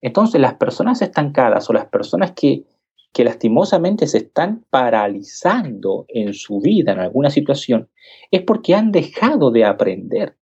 Entonces, 0.00 0.40
las 0.40 0.54
personas 0.54 1.00
estancadas 1.02 1.68
o 1.70 1.72
las 1.72 1.86
personas 1.86 2.32
que, 2.32 2.64
que 3.12 3.24
lastimosamente 3.24 4.06
se 4.06 4.18
están 4.18 4.64
paralizando 4.70 6.04
en 6.08 6.34
su 6.34 6.60
vida, 6.60 6.92
en 6.92 7.00
alguna 7.00 7.30
situación, 7.30 7.88
es 8.30 8.42
porque 8.42 8.74
han 8.74 8.92
dejado 8.92 9.50
de 9.50 9.64
aprender. 9.64 10.36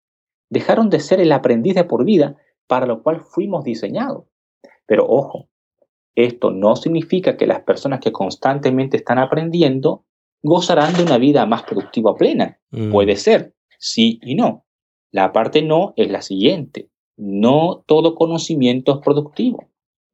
Dejaron 0.50 0.90
de 0.90 1.00
ser 1.00 1.20
el 1.20 1.32
aprendiz 1.32 1.76
de 1.76 1.84
por 1.84 2.06
vida 2.06 2.38
para 2.68 2.86
lo 2.86 3.04
cual 3.04 3.22
fuimos 3.22 3.64
diseñados. 3.64 4.26
Pero 4.86 5.06
ojo, 5.08 5.50
esto 6.16 6.52
no 6.52 6.76
significa 6.76 7.38
que 7.38 7.48
las 7.48 7.62
personas 7.62 8.00
que 8.00 8.12
constantemente 8.12 8.98
están 8.98 9.20
aprendiendo 9.20 10.06
gozarán 10.42 10.94
de 10.94 11.04
una 11.04 11.18
vida 11.18 11.46
más 11.46 11.64
productiva 11.64 12.16
plena. 12.16 12.60
Mm. 12.72 12.92
Puede 12.92 13.16
ser, 13.16 13.54
sí 13.78 14.20
y 14.22 14.36
no. 14.36 14.66
La 15.12 15.32
parte 15.32 15.62
no 15.62 15.94
es 15.96 16.10
la 16.10 16.22
siguiente. 16.22 16.90
No 17.18 17.84
todo 17.86 18.16
conocimiento 18.16 18.94
es 18.94 19.00
productivo. 19.04 19.70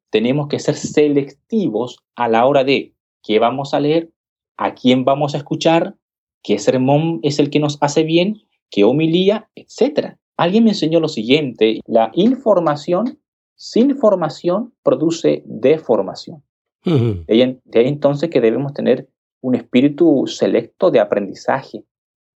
Tenemos 0.10 0.48
que 0.48 0.60
ser 0.60 0.76
selectivos 0.76 2.00
a 2.16 2.28
la 2.28 2.46
hora 2.46 2.64
de 2.64 2.94
qué 3.22 3.40
vamos 3.40 3.74
a 3.74 3.80
leer, 3.80 4.12
a 4.58 4.74
quién 4.74 5.04
vamos 5.04 5.36
a 5.36 5.38
escuchar, 5.38 5.96
qué 6.42 6.58
sermón 6.60 7.20
es 7.24 7.40
el 7.40 7.50
que 7.50 7.60
nos 7.60 7.78
hace 7.82 8.04
bien, 8.04 8.42
qué 8.70 8.84
homilía, 8.84 9.50
etc. 9.56 10.16
Alguien 10.38 10.64
me 10.64 10.72
enseñó 10.72 11.00
lo 11.00 11.08
siguiente, 11.08 11.82
la 11.86 12.12
información 12.14 13.20
sin 13.56 13.98
formación 13.98 14.74
produce 14.84 15.44
deformación. 15.46 16.44
de 16.84 17.80
ahí 17.80 17.88
entonces 17.88 18.30
que 18.30 18.42
debemos 18.42 18.74
tener 18.74 19.10
un 19.46 19.54
espíritu 19.54 20.26
selecto 20.26 20.90
de 20.90 21.00
aprendizaje. 21.00 21.86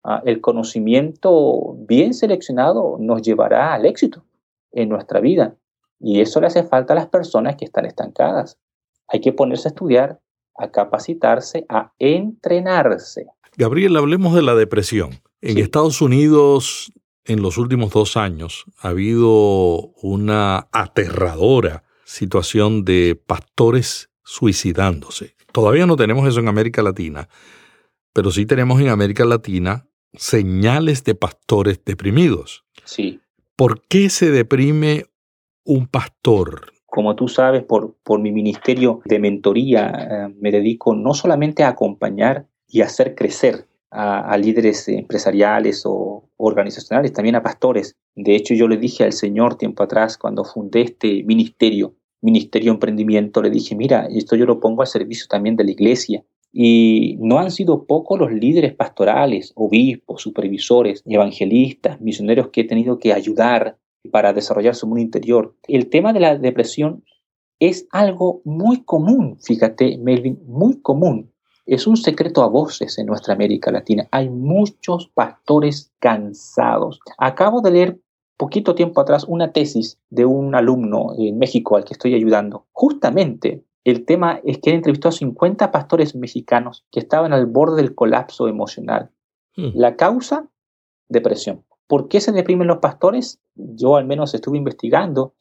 Ah, 0.02 0.22
el 0.24 0.40
conocimiento 0.40 1.76
bien 1.78 2.14
seleccionado 2.14 2.96
nos 2.98 3.22
llevará 3.22 3.74
al 3.74 3.86
éxito 3.86 4.24
en 4.72 4.88
nuestra 4.88 5.20
vida. 5.20 5.54
Y 6.00 6.20
eso 6.20 6.40
le 6.40 6.48
hace 6.48 6.64
falta 6.64 6.94
a 6.94 6.96
las 6.96 7.06
personas 7.06 7.54
que 7.54 7.64
están 7.64 7.86
estancadas. 7.86 8.58
Hay 9.06 9.20
que 9.20 9.32
ponerse 9.32 9.68
a 9.68 9.70
estudiar, 9.70 10.20
a 10.56 10.72
capacitarse, 10.72 11.64
a 11.68 11.92
entrenarse. 12.00 13.26
Gabriel, 13.56 13.96
hablemos 13.96 14.34
de 14.34 14.42
la 14.42 14.56
depresión. 14.56 15.10
En 15.40 15.58
Estados 15.58 16.02
Unidos, 16.02 16.92
en 17.24 17.40
los 17.40 17.56
últimos 17.56 17.92
dos 17.92 18.16
años, 18.16 18.64
ha 18.80 18.88
habido 18.88 19.92
una 20.02 20.66
aterradora 20.72 21.84
situación 22.04 22.84
de 22.84 23.14
pastores 23.14 24.10
suicidándose. 24.24 25.35
Todavía 25.56 25.86
no 25.86 25.96
tenemos 25.96 26.28
eso 26.28 26.40
en 26.40 26.48
América 26.48 26.82
Latina, 26.82 27.30
pero 28.12 28.30
sí 28.30 28.44
tenemos 28.44 28.78
en 28.78 28.88
América 28.88 29.24
Latina 29.24 29.86
señales 30.12 31.02
de 31.02 31.14
pastores 31.14 31.82
deprimidos. 31.82 32.66
Sí. 32.84 33.20
¿Por 33.56 33.80
qué 33.88 34.10
se 34.10 34.30
deprime 34.30 35.06
un 35.64 35.86
pastor? 35.86 36.74
Como 36.84 37.16
tú 37.16 37.28
sabes, 37.28 37.64
por, 37.64 37.96
por 38.02 38.20
mi 38.20 38.32
ministerio 38.32 39.00
de 39.06 39.18
mentoría 39.18 39.88
eh, 39.88 40.34
me 40.38 40.50
dedico 40.50 40.94
no 40.94 41.14
solamente 41.14 41.64
a 41.64 41.68
acompañar 41.68 42.46
y 42.68 42.82
hacer 42.82 43.14
crecer 43.14 43.66
a, 43.90 44.30
a, 44.30 44.36
líderes 44.36 44.86
empresariales 44.88 45.84
o 45.86 46.28
organizacionales, 46.36 47.14
también 47.14 47.36
a 47.36 47.42
pastores. 47.42 47.96
De 48.14 48.36
hecho, 48.36 48.52
yo 48.52 48.68
le 48.68 48.76
dije 48.76 49.04
al 49.04 49.14
Señor 49.14 49.54
tiempo 49.54 49.82
atrás, 49.82 50.18
cuando 50.18 50.44
fundé 50.44 50.82
este 50.82 51.22
ministerio, 51.22 51.94
Ministerio 52.20 52.72
Emprendimiento, 52.72 53.42
le 53.42 53.50
dije, 53.50 53.74
mira, 53.74 54.06
esto 54.10 54.36
yo 54.36 54.46
lo 54.46 54.60
pongo 54.60 54.82
al 54.82 54.88
servicio 54.88 55.26
también 55.28 55.56
de 55.56 55.64
la 55.64 55.70
iglesia. 55.70 56.24
Y 56.52 57.16
no 57.20 57.38
han 57.38 57.50
sido 57.50 57.84
pocos 57.84 58.18
los 58.18 58.32
líderes 58.32 58.74
pastorales, 58.74 59.52
obispos, 59.56 60.22
supervisores, 60.22 61.02
evangelistas, 61.04 62.00
misioneros 62.00 62.48
que 62.48 62.62
he 62.62 62.64
tenido 62.64 62.98
que 62.98 63.12
ayudar 63.12 63.76
para 64.10 64.32
desarrollar 64.32 64.74
su 64.74 64.86
mundo 64.86 65.02
interior. 65.02 65.54
El 65.68 65.90
tema 65.90 66.12
de 66.12 66.20
la 66.20 66.38
depresión 66.38 67.04
es 67.58 67.86
algo 67.90 68.42
muy 68.44 68.84
común, 68.84 69.38
fíjate, 69.40 69.98
Melvin, 69.98 70.38
muy 70.46 70.80
común. 70.80 71.32
Es 71.64 71.86
un 71.86 71.96
secreto 71.96 72.42
a 72.42 72.48
voces 72.48 72.96
en 72.98 73.06
nuestra 73.06 73.34
América 73.34 73.72
Latina. 73.72 74.06
Hay 74.12 74.28
muchos 74.28 75.08
pastores 75.08 75.92
cansados. 75.98 77.00
Acabo 77.18 77.60
de 77.60 77.70
leer 77.70 78.00
poquito 78.36 78.74
tiempo 78.74 79.00
atrás 79.00 79.24
una 79.28 79.52
tesis 79.52 79.98
de 80.10 80.24
un 80.24 80.54
alumno 80.54 81.14
en 81.18 81.38
México 81.38 81.76
al 81.76 81.84
que 81.84 81.94
estoy 81.94 82.14
ayudando. 82.14 82.66
Justamente 82.72 83.64
el 83.84 84.04
tema 84.04 84.40
es 84.44 84.58
que 84.58 84.70
él 84.70 84.76
entrevistó 84.76 85.08
a 85.08 85.12
50 85.12 85.70
pastores 85.70 86.14
mexicanos 86.14 86.84
que 86.90 87.00
estaban 87.00 87.32
al 87.32 87.46
borde 87.46 87.82
del 87.82 87.94
colapso 87.94 88.48
emocional. 88.48 89.10
Hmm. 89.56 89.70
La 89.74 89.96
causa, 89.96 90.48
depresión. 91.08 91.64
¿Por 91.86 92.08
qué 92.08 92.20
se 92.20 92.32
deprimen 92.32 92.66
los 92.66 92.78
pastores? 92.78 93.40
Yo 93.54 93.96
al 93.96 94.06
menos 94.06 94.34
estuve 94.34 94.58
investigando 94.58 95.34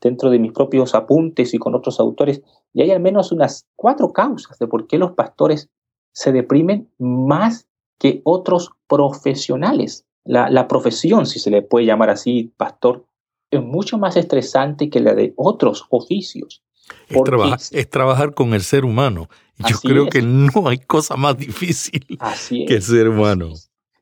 dentro 0.00 0.30
de 0.30 0.38
mis 0.38 0.52
propios 0.52 0.94
apuntes 0.94 1.52
y 1.52 1.58
con 1.58 1.74
otros 1.74 2.00
autores, 2.00 2.42
y 2.72 2.82
hay 2.82 2.90
al 2.90 3.00
menos 3.00 3.32
unas 3.32 3.68
cuatro 3.76 4.12
causas 4.12 4.58
de 4.58 4.66
por 4.66 4.86
qué 4.86 4.96
los 4.96 5.12
pastores 5.12 5.68
se 6.12 6.32
deprimen 6.32 6.90
más 6.98 7.68
que 7.98 8.22
otros 8.24 8.70
profesionales 8.88 10.06
la, 10.24 10.68
profesión, 10.68 11.26
si 11.26 11.38
se 11.38 11.50
le 11.50 11.62
puede 11.62 11.86
llamar 11.86 12.10
así, 12.10 12.52
pastor, 12.56 13.06
es 13.50 13.62
mucho 13.62 13.98
más 13.98 14.16
estresante 14.16 14.90
que 14.90 15.00
la 15.00 15.14
de 15.14 15.32
otros 15.36 15.86
oficios. 15.90 16.62
Es, 17.08 17.88
trabajar 17.90 18.34
con 18.34 18.54
el 18.54 18.62
ser 18.62 18.84
humano. 18.84 19.28
Yo 19.58 19.76
creo 19.82 20.06
que 20.08 20.22
no 20.22 20.68
hay 20.68 20.78
cosa 20.78 21.16
más 21.16 21.36
difícil 21.36 22.06
que 22.48 22.74
el 22.74 22.82
ser 22.82 23.08
humano. 23.08 23.52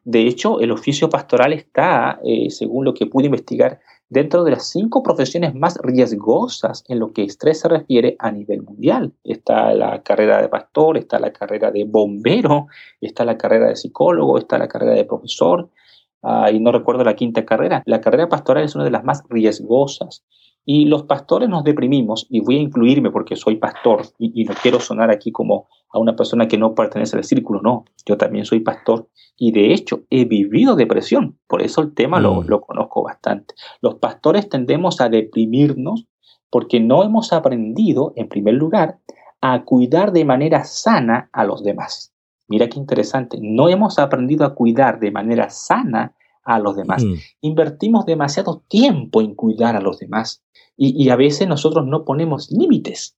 De 0.04 0.26
hecho, 0.26 0.60
el 0.60 0.70
oficio 0.70 1.10
pastoral 1.10 1.52
está, 1.52 2.18
eh, 2.25 2.48
según 2.50 2.87
lo 2.87 2.94
que 2.94 3.06
pude 3.06 3.26
investigar, 3.26 3.80
dentro 4.08 4.42
de 4.42 4.52
las 4.52 4.70
cinco 4.70 5.02
profesiones 5.02 5.54
más 5.54 5.78
riesgosas 5.82 6.84
en 6.88 6.98
lo 6.98 7.12
que 7.12 7.25
estrés 7.25 7.60
se 7.60 7.68
refiere 7.68 8.16
a 8.18 8.30
nivel 8.30 8.62
mundial. 8.62 9.12
Está 9.25 9.75
la 9.75 10.02
carrera 10.02 10.40
de 10.40 10.48
pastor, 10.48 10.96
está 10.96 11.18
la 11.18 11.32
carrera 11.32 11.70
de 11.70 11.84
bombero, 11.84 12.68
está 13.00 13.25
la 13.25 13.37
carrera 13.37 13.68
de 13.68 13.76
psicólogo, 13.76 14.38
está 14.38 14.56
la 14.58 14.68
carrera 14.68 14.94
de 14.94 15.04
profesor, 15.04 15.68
ah, 16.22 16.50
y 16.50 16.60
no 16.60 16.72
recuerdo 16.72 17.04
la 17.04 17.16
quinta 17.16 17.44
carrera. 17.44 17.82
La 17.87 18.00
carrera 18.00 18.28
pastoral 18.28 18.64
es 18.64 18.75
una 18.75 18.84
de 18.84 18.90
las 18.90 19.04
más 19.04 19.22
riesgosas. 19.28 20.25
Y 20.64 20.84
los 20.84 21.04
pastores 21.04 21.48
nos 21.48 21.64
deprimimos, 21.64 22.26
y 22.28 22.40
voy 22.40 22.56
a 22.56 22.60
incluirme 22.60 23.10
porque 23.10 23.37
soy 23.37 23.56
pastor, 23.56 24.02
y, 24.18 24.44
no 24.44 24.52
quiero 24.60 24.80
sonar 24.80 25.10
aquí 25.10 25.32
como 25.32 25.66
a 25.90 25.98
una 25.98 26.14
persona 26.14 26.46
que 26.46 26.58
no 26.58 26.75
pertenece 26.75 27.16
al 27.16 27.25
círculo, 27.25 27.62
no, 27.62 27.87
yo 28.04 28.18
también 28.18 28.44
soy 28.44 28.60
pastor, 28.60 29.08
y 29.38 29.52
de 29.52 29.72
hecho 29.72 30.02
he 30.10 30.26
vivido 30.26 30.76
depresión, 30.76 31.38
por 31.46 31.62
eso 31.62 31.80
el 31.80 31.94
tema 31.94 32.20
lo, 32.20 32.42
mm. 32.42 32.48
lo 32.48 32.60
conozco 32.60 33.02
bastante. 33.02 33.54
Los 33.80 33.94
pastores 33.94 34.50
tendemos 34.50 35.00
a 35.00 35.08
deprimirnos 35.08 36.06
porque 36.50 36.80
no 36.80 37.02
hemos 37.02 37.32
aprendido, 37.32 38.12
en 38.16 38.28
primer 38.28 38.52
lugar, 38.52 38.98
a 39.40 39.64
cuidar 39.64 40.12
de 40.12 40.26
manera 40.26 40.64
sana 40.64 41.30
a 41.32 41.44
los 41.44 41.62
demás. 41.62 42.12
Mira 42.49 42.69
qué 42.69 42.78
interesante, 42.78 43.38
no 43.40 43.69
hemos 43.69 43.99
aprendido 43.99 44.45
a 44.45 44.55
cuidar 44.55 44.99
de 45.00 45.11
manera 45.11 45.50
sana 45.50 46.14
a 46.43 46.59
los 46.59 46.76
demás. 46.76 47.05
Mm. 47.05 47.14
Invertimos 47.43 48.07
demasiado 48.07 48.62
tiempo 48.69 49.21
en 49.21 49.35
cuidar 49.35 49.76
a 49.76 49.81
los 49.81 49.99
demás 49.99 50.43
y, 50.76 51.09
a 51.11 51.17
veces 51.17 51.47
nosotros 51.47 51.87
no 51.87 52.05
ponemos 52.05 52.50
límites 52.50 53.17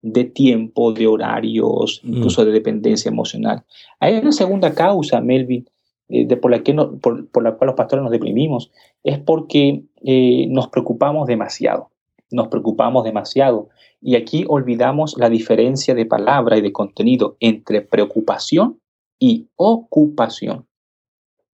de 0.00 0.24
tiempo, 0.24 0.92
de 0.92 1.06
horarios, 1.06 2.00
mm. 2.02 2.14
incluso 2.14 2.44
de 2.44 2.52
dependencia 2.52 3.10
emocional. 3.10 3.64
Hay 3.98 4.14
una 4.14 4.32
segunda 4.32 4.74
causa, 4.74 5.20
Melvin, 5.20 5.68
eh, 6.08 6.26
de 6.26 6.36
por, 6.36 6.50
la 6.50 6.62
que 6.62 6.72
no, 6.72 6.98
por, 6.98 7.42
la 7.42 7.56
cual 7.56 7.66
los 7.68 7.76
pastores 7.76 8.02
nos 8.02 8.12
deprimimos, 8.12 8.70
es 9.04 9.18
porque 9.18 9.84
eh, 10.02 10.46
nos 10.48 10.68
preocupamos 10.68 11.26
demasiado. 11.26 11.90
Nos 12.30 12.48
preocupamos 12.48 13.04
demasiado. 13.04 13.68
Y 14.00 14.16
aquí 14.16 14.44
olvidamos 14.48 15.16
la 15.18 15.28
diferencia 15.28 15.94
de 15.94 16.06
palabra 16.06 16.56
y 16.56 16.60
de 16.60 16.72
contenido 16.72 17.36
entre 17.40 17.82
preocupación 17.82 18.80
y 19.18 19.48
ocupación. 19.56 20.66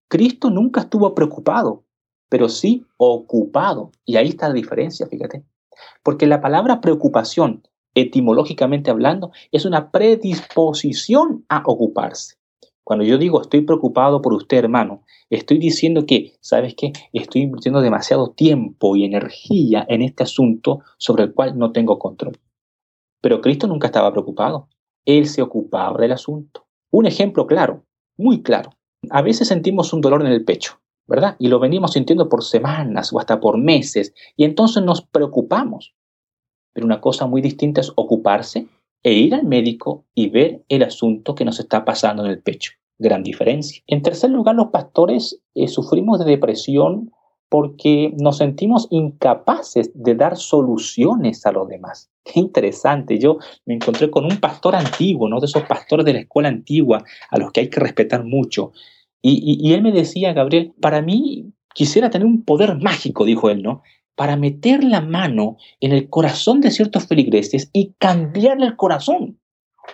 Cristo 0.09 0.51
nunca 0.51 0.83
estuvo 0.83 1.15
preocupado, 1.15 1.85
pero 2.29 2.49
sí 2.49 2.87
ocupado. 2.97 3.91
Y 4.05 4.17
ahí 4.17 4.29
está 4.29 4.49
la 4.49 4.55
diferencia, 4.55 5.07
fíjate. 5.07 5.45
Porque 6.03 6.27
la 6.27 6.41
palabra 6.41 6.81
preocupación, 6.81 7.67
etimológicamente 7.95 8.91
hablando, 8.91 9.33
es 9.51 9.65
una 9.65 9.91
predisposición 9.91 11.45
a 11.49 11.63
ocuparse. 11.67 12.37
Cuando 12.87 13.05
yo 13.05 13.19
digo 13.19 13.41
estoy 13.41 13.63
preocupado 13.63 14.23
por 14.23 14.33
usted, 14.33 14.59
hermano, 14.59 15.03
estoy 15.29 15.59
diciendo 15.59 16.07
que, 16.07 16.37
¿sabes 16.41 16.77
qué? 16.77 16.93
Estoy 17.13 17.43
invirtiendo 17.43 17.81
demasiado 17.81 18.31
tiempo 18.31 18.95
y 18.95 19.05
energía 19.05 19.85
en 19.89 20.03
este 20.03 20.23
asunto 20.23 20.83
sobre 20.97 21.25
el 21.25 21.35
cual 21.35 21.59
no 21.59 21.73
tengo 21.73 21.99
control. 21.99 22.39
Pero 23.21 23.41
Cristo 23.41 23.67
nunca 23.67 23.89
estaba 23.89 24.13
preocupado. 24.13 24.69
Él 25.05 25.27
se 25.27 25.43
ocupaba 25.43 25.99
del 25.99 26.13
asunto. 26.13 26.69
Un 26.93 27.07
ejemplo 27.07 27.49
claro, 27.49 27.85
muy 28.17 28.45
claro. 28.45 28.71
A 29.11 29.21
veces 29.21 29.49
sentimos 29.49 29.93
un 29.93 30.01
dolor 30.01 30.21
en 30.21 30.29
el 30.29 30.45
pecho, 30.45 30.79
¿verdad? 31.09 31.35
Y 31.41 31.49
lo 31.49 31.59
venimos 31.59 31.95
sintiendo 31.95 32.29
por 32.29 32.45
semanas 32.45 33.13
o 33.13 33.19
hasta 33.19 33.41
por 33.41 33.59
meses, 33.59 34.15
y 34.37 34.45
entonces 34.45 34.85
nos 34.85 35.03
preocupamos. 35.03 35.97
Pero 36.73 36.87
una 36.87 37.01
cosa 37.01 37.27
muy 37.27 37.43
distinta 37.43 37.81
es 37.81 37.93
ocuparse 37.97 38.69
e 39.07 39.13
ir 39.13 39.37
al 39.37 39.45
médico 39.45 40.05
y 40.17 40.31
ver 40.31 40.65
el 40.69 40.83
asunto 40.83 41.37
que 41.37 41.45
nos 41.45 41.61
está 41.61 41.85
pasando 41.85 42.25
en 42.25 42.31
el 42.33 42.43
pecho. 42.43 42.73
Gran 42.99 43.23
diferencia. 43.23 43.81
En 43.87 44.03
tercer 44.03 44.31
lugar, 44.31 44.57
los 44.57 44.73
pastores 44.73 45.41
eh, 45.55 45.69
sufrimos 45.69 46.19
de 46.19 46.25
depresión 46.25 47.13
porque 47.49 48.13
nos 48.19 48.39
sentimos 48.39 48.89
incapaces 48.91 49.93
de 49.95 50.17
dar 50.17 50.37
soluciones 50.37 51.47
a 51.47 51.53
los 51.53 51.69
demás. 51.69 52.11
Qué 52.25 52.41
interesante. 52.41 53.21
Yo 53.21 53.39
me 53.65 53.75
encontré 53.75 54.11
con 54.11 54.25
un 54.25 54.41
pastor 54.41 54.75
antiguo, 54.75 55.29
¿no? 55.29 55.39
De 55.39 55.47
esos 55.47 55.63
pastores 55.63 56.05
de 56.05 56.13
la 56.13 56.21
escuela 56.23 56.49
antigua, 56.49 57.05
a 57.31 57.39
los 57.39 57.53
que 57.53 57.61
hay 57.61 57.71
que 57.71 57.79
respetar 57.79 58.25
mucho. 58.25 58.73
Y, 59.23 59.73
él 59.73 59.83
me 59.83 59.93
decía, 59.93 60.33
Gabriel, 60.33 60.73
para 60.81 61.01
mí 61.01 61.53
quisiera 61.75 62.11
tener 62.11 62.27
un 62.27 62.45
poder 62.45 62.77
mágico, 62.81 63.25
dijo 63.25 63.51
él, 63.51 63.63
¿no? 63.63 63.83
Para 64.17 64.37
meter 64.37 64.83
la 64.83 65.01
mano 65.01 65.57
en 65.81 65.93
el 65.93 66.09
corazón 66.11 66.61
de 66.61 66.73
ciertos 66.73 67.07
feligreses 67.07 67.71
y 67.73 67.95
cambiarle 67.99 68.67
el 68.67 68.77
corazón 68.77 69.39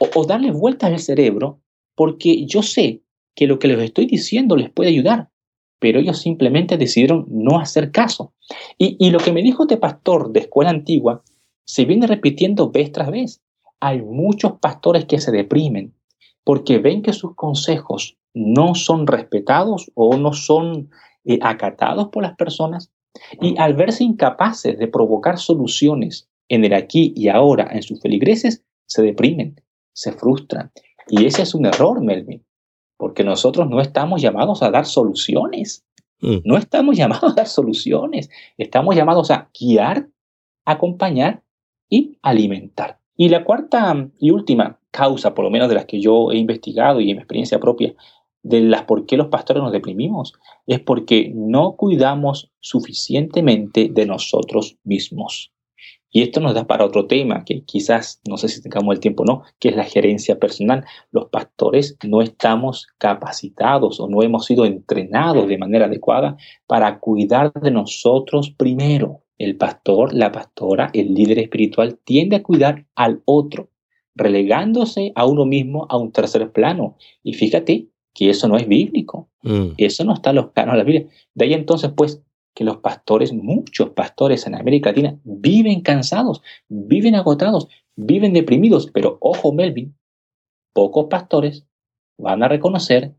o, 0.00 0.08
o 0.14 0.24
darle 0.24 0.50
vueltas 0.50 0.90
al 0.90 0.98
cerebro, 0.98 1.60
porque 1.94 2.46
yo 2.46 2.62
sé 2.62 3.02
que 3.34 3.46
lo 3.46 3.58
que 3.58 3.68
les 3.68 3.78
estoy 3.80 4.06
diciendo 4.06 4.56
les 4.56 4.70
puede 4.70 4.88
ayudar 4.88 5.32
pero 5.82 5.98
ellos 5.98 6.20
simplemente 6.20 6.76
decidieron 6.76 7.26
no 7.28 7.58
hacer 7.58 7.90
caso. 7.90 8.34
Y, 8.78 9.10
lo 9.10 9.18
que 9.18 9.32
me 9.32 9.42
dijo 9.42 9.64
este 9.64 9.78
pastor 9.78 10.32
de 10.32 10.38
escuela 10.38 10.70
antigua 10.70 11.24
se 11.64 11.84
viene 11.86 12.06
repitiendo 12.06 12.70
vez 12.70 12.92
tras 12.92 13.10
vez. 13.10 13.42
Hay 13.80 14.00
muchos 14.00 14.60
pastores 14.60 15.06
que 15.06 15.18
se 15.18 15.32
deprimen 15.32 15.92
porque 16.44 16.78
ven 16.78 17.02
que 17.02 17.12
sus 17.12 17.34
consejos 17.34 18.16
no 18.32 18.76
son 18.76 19.08
respetados 19.08 19.90
o 19.94 20.16
no 20.16 20.32
son 20.34 20.88
eh, 21.24 21.40
acatados 21.42 22.10
por 22.10 22.22
las 22.22 22.36
personas 22.36 22.92
y 23.40 23.58
al 23.58 23.74
verse 23.74 24.04
incapaces 24.04 24.78
de 24.78 24.88
provocar 24.88 25.38
soluciones 25.38 26.28
en 26.48 26.64
el 26.64 26.74
aquí 26.74 27.12
y 27.16 27.28
ahora 27.28 27.68
en 27.72 27.82
sus 27.82 28.00
feligreses, 28.00 28.64
se 28.86 29.02
deprimen, 29.02 29.60
se 29.92 30.12
frustran. 30.12 30.70
Y 31.08 31.24
ese 31.26 31.42
es 31.42 31.54
un 31.54 31.66
error, 31.66 32.02
Melvin 32.02 32.42
porque 33.02 33.24
nosotros 33.24 33.68
no 33.68 33.80
estamos 33.80 34.22
llamados 34.22 34.62
a 34.62 34.70
dar 34.70 34.86
soluciones. 34.86 35.84
Mm. 36.20 36.36
No 36.44 36.56
estamos 36.56 36.96
llamados 36.96 37.32
a 37.32 37.34
dar 37.34 37.48
soluciones. 37.48 38.30
Estamos 38.56 38.94
llamados 38.94 39.32
a 39.32 39.50
guiar, 39.58 40.06
acompañar 40.64 41.42
y 41.90 42.16
alimentar. 42.22 43.00
Y 43.16 43.28
la 43.28 43.42
cuarta 43.42 44.08
y 44.20 44.30
última 44.30 44.78
causa, 44.92 45.34
por 45.34 45.44
lo 45.44 45.50
menos 45.50 45.68
de 45.68 45.74
las 45.74 45.86
que 45.86 46.00
yo 46.00 46.30
he 46.30 46.36
investigado 46.36 47.00
y 47.00 47.10
en 47.10 47.16
mi 47.16 47.22
experiencia 47.22 47.58
propia, 47.58 47.92
de 48.42 48.60
las 48.60 48.82
por 48.82 49.06
qué 49.06 49.16
los 49.16 49.28
pastores 49.28 49.62
nos 49.62 49.72
deprimimos, 49.72 50.34
es 50.66 50.80
porque 50.80 51.30
no 51.34 51.76
cuidamos 51.76 52.50
suficientemente 52.60 53.88
de 53.90 54.06
nosotros 54.06 54.76
mismos. 54.84 55.52
Y 56.14 56.20
esto 56.20 56.40
nos 56.40 56.54
da 56.54 56.66
para 56.66 56.84
otro 56.84 57.06
tema, 57.06 57.42
que 57.44 57.64
quizás, 57.64 58.20
no 58.28 58.36
sé 58.36 58.48
si 58.48 58.60
tengamos 58.62 58.94
el 58.94 59.00
tiempo 59.00 59.22
o 59.22 59.26
no, 59.26 59.42
que 59.58 59.70
es 59.70 59.76
la 59.76 59.84
gerencia 59.84 60.38
personal. 60.38 60.84
Los 61.10 61.30
pastores 61.30 61.96
no 62.04 62.20
estamos 62.20 62.86
capacitados 62.98 63.98
o 63.98 64.08
no 64.08 64.22
hemos 64.22 64.44
sido 64.44 64.66
entrenados 64.66 65.48
de 65.48 65.56
manera 65.56 65.86
adecuada 65.86 66.36
para 66.66 66.98
cuidar 67.00 67.50
de 67.54 67.70
nosotros 67.70 68.50
primero. 68.50 69.22
El 69.38 69.56
pastor, 69.56 70.12
la 70.12 70.30
pastora, 70.30 70.90
el 70.92 71.14
líder 71.14 71.38
espiritual 71.38 71.98
tiende 72.04 72.36
a 72.36 72.42
cuidar 72.42 72.84
al 72.94 73.22
otro, 73.24 73.70
relegándose 74.14 75.12
a 75.14 75.24
uno 75.24 75.46
mismo 75.46 75.86
a 75.88 75.96
un 75.96 76.12
tercer 76.12 76.52
plano. 76.52 76.98
Y 77.22 77.32
fíjate 77.32 77.88
que 78.14 78.30
eso 78.30 78.48
no 78.48 78.56
es 78.56 78.68
bíblico. 78.68 79.28
Mm. 79.42 79.72
Eso 79.76 80.04
no 80.04 80.14
está 80.14 80.30
en 80.30 80.36
los 80.36 80.50
planos 80.50 80.74
de 80.74 80.78
la 80.78 80.84
Biblia. 80.84 81.06
De 81.34 81.44
ahí 81.44 81.54
entonces, 81.54 81.90
pues, 81.96 82.22
que 82.54 82.64
los 82.64 82.78
pastores, 82.78 83.32
muchos 83.32 83.90
pastores 83.90 84.46
en 84.46 84.54
América 84.54 84.90
Latina, 84.90 85.18
viven 85.24 85.80
cansados, 85.80 86.42
viven 86.68 87.14
agotados, 87.14 87.68
viven 87.96 88.32
deprimidos. 88.32 88.90
Pero 88.92 89.18
ojo, 89.20 89.52
Melvin, 89.52 89.96
pocos 90.72 91.06
pastores 91.08 91.66
van 92.18 92.42
a 92.42 92.48
reconocer 92.48 93.14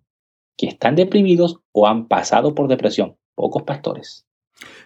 que 0.55 0.67
están 0.67 0.95
deprimidos 0.95 1.59
o 1.71 1.87
han 1.87 2.07
pasado 2.07 2.53
por 2.53 2.67
depresión. 2.67 3.17
Pocos 3.35 3.63
pastores. 3.63 4.27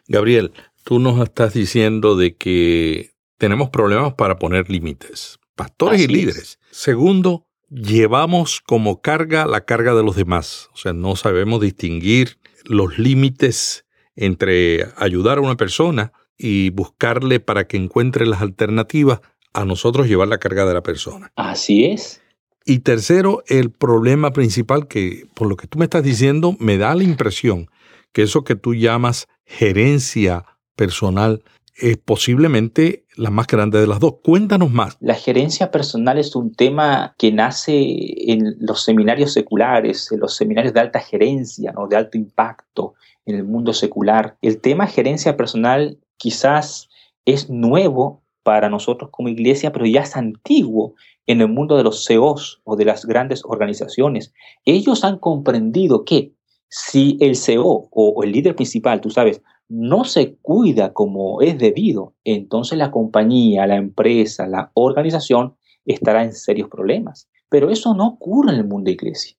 Gabriel, 0.08 0.54
tú 0.84 1.00
nos 1.00 1.22
estás 1.22 1.54
diciendo 1.54 2.16
de 2.16 2.38
que 2.38 3.12
tenemos 3.38 3.70
problemas 3.70 4.14
para 4.14 4.40
poner 4.40 4.70
límites, 4.70 5.40
pastores 5.56 6.02
y 6.02 6.08
líderes. 6.08 6.60
Segundo, 6.72 7.47
llevamos 7.70 8.62
como 8.62 9.02
carga 9.02 9.46
la 9.46 9.66
carga 9.66 9.94
de 9.94 10.04
los 10.04 10.16
demás. 10.16 10.70
O 10.74 10.78
sea, 10.78 10.94
no 10.94 11.16
sabemos 11.16 11.62
distinguir 11.62 12.38
los 12.66 12.98
límites 12.98 13.86
entre 14.16 14.88
ayudar 14.98 15.38
a 15.38 15.42
una 15.42 15.58
persona 15.58 16.12
y 16.38 16.70
buscarle 16.72 17.40
para 17.40 17.68
que 17.68 17.78
encuentre 17.78 18.26
las 18.26 18.42
alternativas 18.42 19.22
a 19.54 19.66
nosotros 19.66 20.08
llevar 20.08 20.28
la 20.28 20.38
carga 20.38 20.66
de 20.66 20.74
la 20.74 20.84
persona. 20.84 21.32
Así 21.36 21.86
es. 21.86 22.22
Y 22.66 22.80
tercero, 22.80 23.44
el 23.48 23.72
problema 23.72 24.32
principal 24.32 24.88
que, 24.88 25.26
por 25.34 25.48
lo 25.48 25.56
que 25.56 25.68
tú 25.68 25.80
me 25.80 25.86
estás 25.86 26.04
diciendo, 26.04 26.56
me 26.60 26.78
da 26.78 26.94
la 26.96 27.04
impresión 27.04 27.70
que 28.12 28.24
eso 28.24 28.44
que 28.44 28.56
tú 28.56 28.76
llamas 28.76 29.28
gerencia 29.46 30.46
personal 30.76 31.44
es 31.78 31.98
posiblemente 31.98 33.06
la 33.16 33.30
más 33.30 33.48
grande 33.48 33.80
de 33.80 33.88
las 33.88 34.00
dos. 34.00 34.16
Cuéntanos 34.24 34.72
más. 34.72 34.98
La 35.00 35.16
gerencia 35.16 35.72
personal 35.72 36.18
es 36.18 36.36
un 36.36 36.54
tema 36.54 37.16
que 37.18 37.32
nace 37.32 38.32
en 38.32 38.56
los 38.60 38.84
seminarios 38.84 39.34
seculares, 39.34 40.12
en 40.12 40.20
los 40.20 40.36
seminarios 40.36 40.74
de 40.74 40.80
alta 40.80 41.00
gerencia, 41.00 41.72
¿no? 41.72 41.88
de 41.88 41.96
alto 41.96 42.18
impacto, 42.18 42.96
en 43.26 43.36
el 43.36 43.44
mundo 43.44 43.74
secular. 43.74 44.38
El 44.42 44.60
tema 44.60 44.88
gerencia 44.88 45.38
personal 45.38 46.00
quizás 46.18 46.90
es 47.26 47.50
nuevo 47.50 48.24
para 48.44 48.70
nosotros 48.70 49.12
como 49.12 49.30
iglesia, 49.30 49.72
pero 49.72 49.86
ya 49.86 50.02
es 50.02 50.16
antiguo 50.16 50.96
en 51.26 51.42
el 51.42 51.50
mundo 51.50 51.76
de 51.76 51.84
los 51.84 52.06
CEOs 52.06 52.62
o 52.64 52.76
de 52.76 52.86
las 52.86 53.06
grandes 53.06 53.42
organizaciones. 53.44 54.34
Ellos 54.66 55.04
han 55.04 55.20
comprendido 55.20 56.06
que 56.06 56.34
Si 56.70 57.18
el 57.22 57.38
CEO 57.38 57.88
o 57.92 58.24
el 58.24 58.34
líder 58.34 58.54
principal, 58.54 59.00
tú 59.00 59.10
sabes, 59.10 59.42
no 59.70 60.06
se 60.06 60.36
cuida 60.38 60.94
como 60.94 61.42
es 61.42 61.58
debido, 61.58 62.14
entonces 62.24 62.78
la 62.78 62.92
compañía, 62.92 63.68
la 63.68 63.76
empresa, 63.76 64.48
la 64.48 64.72
organización 64.74 65.56
estará 65.86 66.24
en 66.24 66.34
serios 66.34 66.70
problemas. 66.70 67.30
Pero 67.50 67.70
eso 67.70 67.94
no 67.94 68.08
ocurre 68.08 68.52
en 68.52 68.60
el 68.60 68.68
mundo 68.68 68.86
de 68.86 68.94
iglesia. 68.94 69.38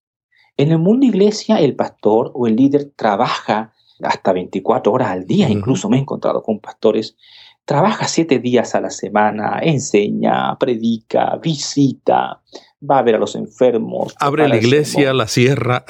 En 0.57 0.73
el 0.73 0.79
mundo 0.79 1.01
de 1.01 1.09
iglesia, 1.09 1.61
el 1.61 1.77
pastor 1.77 2.33
o 2.35 2.47
el 2.47 2.57
líder 2.57 2.93
trabaja 2.97 3.75
hasta 4.03 4.33
24 4.33 4.93
horas 4.93 5.11
al 5.11 5.27
día. 5.27 5.49
Incluso 5.49 5.89
me 5.89 5.99
he 5.99 6.01
encontrado 6.01 6.43
con 6.43 6.61
pastores. 6.61 7.17
Trabaja 7.65 8.09
siete 8.09 8.39
días 8.39 8.75
a 8.75 8.81
la 8.81 8.91
semana, 8.91 9.61
enseña, 9.63 10.57
predica, 10.59 11.37
visita, 11.37 12.41
va 12.83 12.99
a 12.99 13.03
ver 13.03 13.17
a 13.17 13.19
los 13.19 13.35
enfermos. 13.35 14.15
Abre 14.19 14.49
la 14.49 14.57
iglesia, 14.57 15.13
la 15.13 15.29
cierra. 15.29 15.85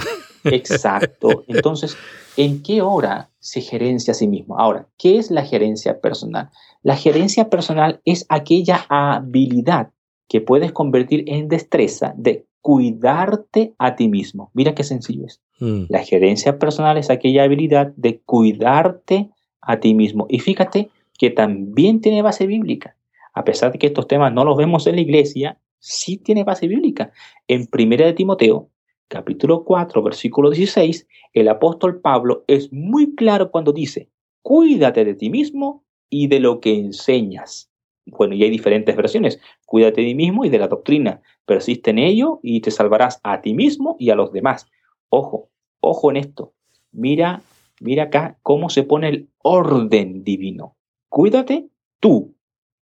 Exacto. 0.44 1.44
Entonces, 1.48 1.96
¿en 2.38 2.62
qué 2.62 2.82
hora 2.82 3.30
se 3.40 3.60
gerencia 3.60 4.12
a 4.12 4.14
sí 4.14 4.28
mismo? 4.28 4.58
Ahora, 4.58 4.86
¿qué 4.96 5.18
es 5.18 5.30
la 5.30 5.44
gerencia 5.44 6.00
personal? 6.00 6.50
La 6.82 6.94
gerencia 6.94 7.50
personal 7.50 8.00
es 8.04 8.26
aquella 8.28 8.86
habilidad 8.88 9.90
que 10.28 10.40
puedes 10.40 10.70
convertir 10.70 11.24
en 11.26 11.48
destreza 11.48 12.14
de 12.16 12.46
cuidarte 12.60 13.74
a 13.78 13.96
ti 13.96 14.08
mismo. 14.08 14.52
Mira 14.54 14.74
qué 14.74 14.84
sencillo 14.84 15.26
es. 15.26 15.40
Mm. 15.58 15.86
La 15.88 16.04
gerencia 16.04 16.60
personal 16.60 16.96
es 16.96 17.10
aquella 17.10 17.42
habilidad 17.42 17.92
de 17.96 18.20
cuidarte 18.20 19.30
a 19.60 19.80
ti 19.80 19.94
mismo. 19.94 20.26
Y 20.28 20.38
fíjate 20.38 20.90
que 21.18 21.30
también 21.30 22.00
tiene 22.00 22.22
base 22.22 22.46
bíblica. 22.46 22.94
A 23.34 23.42
pesar 23.44 23.72
de 23.72 23.80
que 23.80 23.88
estos 23.88 24.06
temas 24.06 24.32
no 24.32 24.44
los 24.44 24.56
vemos 24.56 24.86
en 24.86 24.94
la 24.94 25.00
iglesia, 25.00 25.58
sí 25.80 26.18
tiene 26.18 26.44
base 26.44 26.68
bíblica. 26.68 27.10
En 27.48 27.68
1 27.72 27.96
de 27.96 28.12
Timoteo, 28.12 28.68
capítulo 29.08 29.64
4, 29.64 30.02
versículo 30.02 30.50
16, 30.50 31.08
el 31.32 31.48
apóstol 31.48 32.00
Pablo 32.00 32.44
es 32.46 32.72
muy 32.72 33.14
claro 33.14 33.50
cuando 33.50 33.72
dice, 33.72 34.10
cuídate 34.42 35.04
de 35.04 35.14
ti 35.14 35.30
mismo 35.30 35.84
y 36.10 36.28
de 36.28 36.40
lo 36.40 36.60
que 36.60 36.74
enseñas. 36.74 37.70
Bueno, 38.06 38.34
y 38.34 38.42
hay 38.42 38.50
diferentes 38.50 38.96
versiones. 38.96 39.40
Cuídate 39.66 40.00
de 40.00 40.08
ti 40.08 40.14
mismo 40.14 40.44
y 40.44 40.48
de 40.48 40.58
la 40.58 40.68
doctrina. 40.68 41.20
Persiste 41.44 41.90
en 41.90 41.98
ello 41.98 42.40
y 42.42 42.60
te 42.60 42.70
salvarás 42.70 43.20
a 43.22 43.42
ti 43.42 43.52
mismo 43.54 43.96
y 43.98 44.10
a 44.10 44.14
los 44.14 44.32
demás. 44.32 44.66
Ojo, 45.10 45.50
ojo 45.80 46.10
en 46.10 46.16
esto. 46.16 46.54
Mira, 46.92 47.42
mira 47.80 48.04
acá 48.04 48.38
cómo 48.42 48.70
se 48.70 48.82
pone 48.82 49.08
el 49.08 49.28
orden 49.42 50.24
divino. 50.24 50.76
Cuídate 51.10 51.68
tú. 52.00 52.34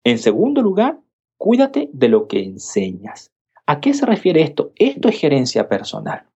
En 0.04 0.18
segundo 0.18 0.62
lugar, 0.62 0.98
cuídate 1.36 1.88
de 1.92 2.08
lo 2.08 2.26
que 2.26 2.42
enseñas. 2.42 3.31
¿A 3.66 3.80
qué 3.80 3.94
se 3.94 4.06
refiere 4.06 4.42
esto? 4.42 4.72
Esto 4.76 5.08
es 5.08 5.18
gerencia 5.18 5.68
personal. 5.68 6.26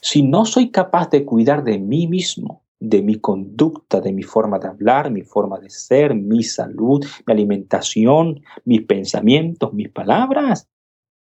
Si 0.00 0.22
no 0.22 0.44
soy 0.44 0.70
capaz 0.70 1.10
de 1.10 1.24
cuidar 1.24 1.64
de 1.64 1.78
mí 1.78 2.06
mismo, 2.06 2.62
de 2.78 3.02
mi 3.02 3.16
conducta, 3.16 4.00
de 4.00 4.12
mi 4.12 4.22
forma 4.22 4.58
de 4.58 4.68
hablar, 4.68 5.10
mi 5.10 5.22
forma 5.22 5.58
de 5.58 5.70
ser, 5.70 6.14
mi 6.14 6.42
salud, 6.42 7.04
mi 7.26 7.32
alimentación, 7.32 8.42
mis 8.64 8.82
pensamientos, 8.82 9.72
mis 9.72 9.88
palabras, 9.88 10.68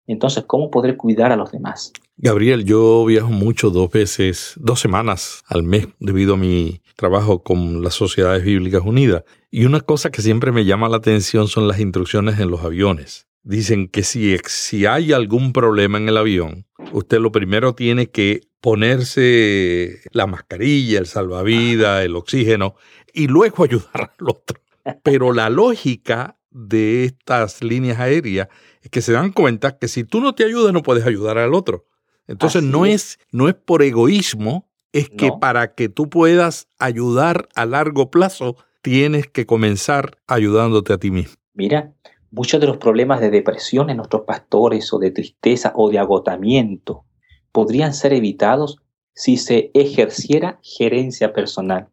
entonces, 0.10 0.43
¿cómo 0.47 0.71
podré 0.71 0.97
cuidar 0.97 1.32
a 1.32 1.36
los 1.36 1.52
demás? 1.52 1.93
Gabriel, 2.17 2.65
yo 2.65 3.06
viajo 3.06 3.30
mucho 3.30 3.69
dos 3.69 3.91
veces, 3.91 4.56
dos 4.58 4.80
semanas 4.80 5.43
al 5.45 5.62
mes 5.62 5.88
debido 5.99 6.34
a 6.34 6.38
mi 6.38 6.82
trabajo 6.95 7.43
con 7.43 7.84
las 7.84 7.93
Sociedades 7.93 8.43
Bíblicas 8.43 8.82
Unidas. 8.84 9.23
Y 9.52 9.65
una 9.65 9.82
cosa 9.82 10.10
que 10.10 10.23
siempre 10.23 10.52
me 10.52 10.65
llama 10.65 10.89
la 10.89 10.97
atención 10.97 11.47
son 11.47 11.67
las 11.67 11.80
instrucciones 11.80 12.39
en 12.39 12.49
los 12.49 12.63
aviones. 12.63 13.28
Dicen 13.43 13.88
que 13.88 14.04
si, 14.04 14.38
si 14.45 14.86
hay 14.86 15.13
algún 15.13 15.54
problema 15.54 15.97
en 15.97 16.10
el 16.10 16.17
avión, 16.17 16.65
usted 16.91 17.19
lo 17.19 17.32
primero 17.32 17.73
tiene 17.73 18.10
que 18.10 18.41
ponerse 18.62 20.02
la 20.12 20.28
mascarilla, 20.28 20.99
el 20.99 21.08
salvavidas, 21.08 22.04
el 22.04 22.15
oxígeno 22.15 22.75
y 23.13 23.28
luego 23.28 23.63
ayudar 23.63 24.13
al 24.17 24.30
otro. 24.30 24.62
Pero 25.04 25.34
la 25.34 25.49
lógica 25.49 26.38
de 26.52 27.06
estas 27.06 27.63
líneas 27.63 27.99
aéreas 27.99 28.47
es 28.82 28.89
que 28.89 29.02
se 29.02 29.13
dan 29.13 29.32
cuenta 29.32 29.78
que 29.78 29.88
si 29.88 30.04
tú 30.04 30.21
no 30.21 30.34
te 30.34 30.45
ayudas 30.45 30.73
no 30.73 30.84
puedes 30.84 31.06
ayudar 31.06 31.38
al 31.38 31.54
otro. 31.54 31.86
Entonces 32.28 32.62
no 32.62 32.86
es, 32.86 33.19
no 33.32 33.49
es 33.49 33.56
por 33.56 33.82
egoísmo, 33.82 34.69
es 34.93 35.10
que 35.10 35.32
para 35.39 35.73
que 35.73 35.89
tú 35.89 36.10
puedas 36.10 36.67
ayudar 36.78 37.49
a 37.56 37.65
largo 37.65 38.12
plazo 38.12 38.56
tienes 38.82 39.28
que 39.28 39.45
comenzar 39.45 40.17
ayudándote 40.28 40.93
a 40.93 40.97
ti 40.97 41.12
mismo. 41.12 41.36
Mira, 41.54 41.93
muchos 42.31 42.59
de 42.59 42.67
los 42.67 42.77
problemas 42.77 43.21
de 43.21 43.29
depresión 43.29 43.89
en 43.89 43.97
nuestros 43.97 44.23
pastores 44.23 44.93
o 44.93 44.99
de 44.99 45.11
tristeza 45.11 45.73
o 45.75 45.89
de 45.89 45.99
agotamiento 45.99 47.05
podrían 47.51 47.93
ser 47.93 48.13
evitados 48.13 48.77
si 49.13 49.37
se 49.37 49.71
ejerciera 49.73 50.59
gerencia 50.61 51.33
personal. 51.33 51.89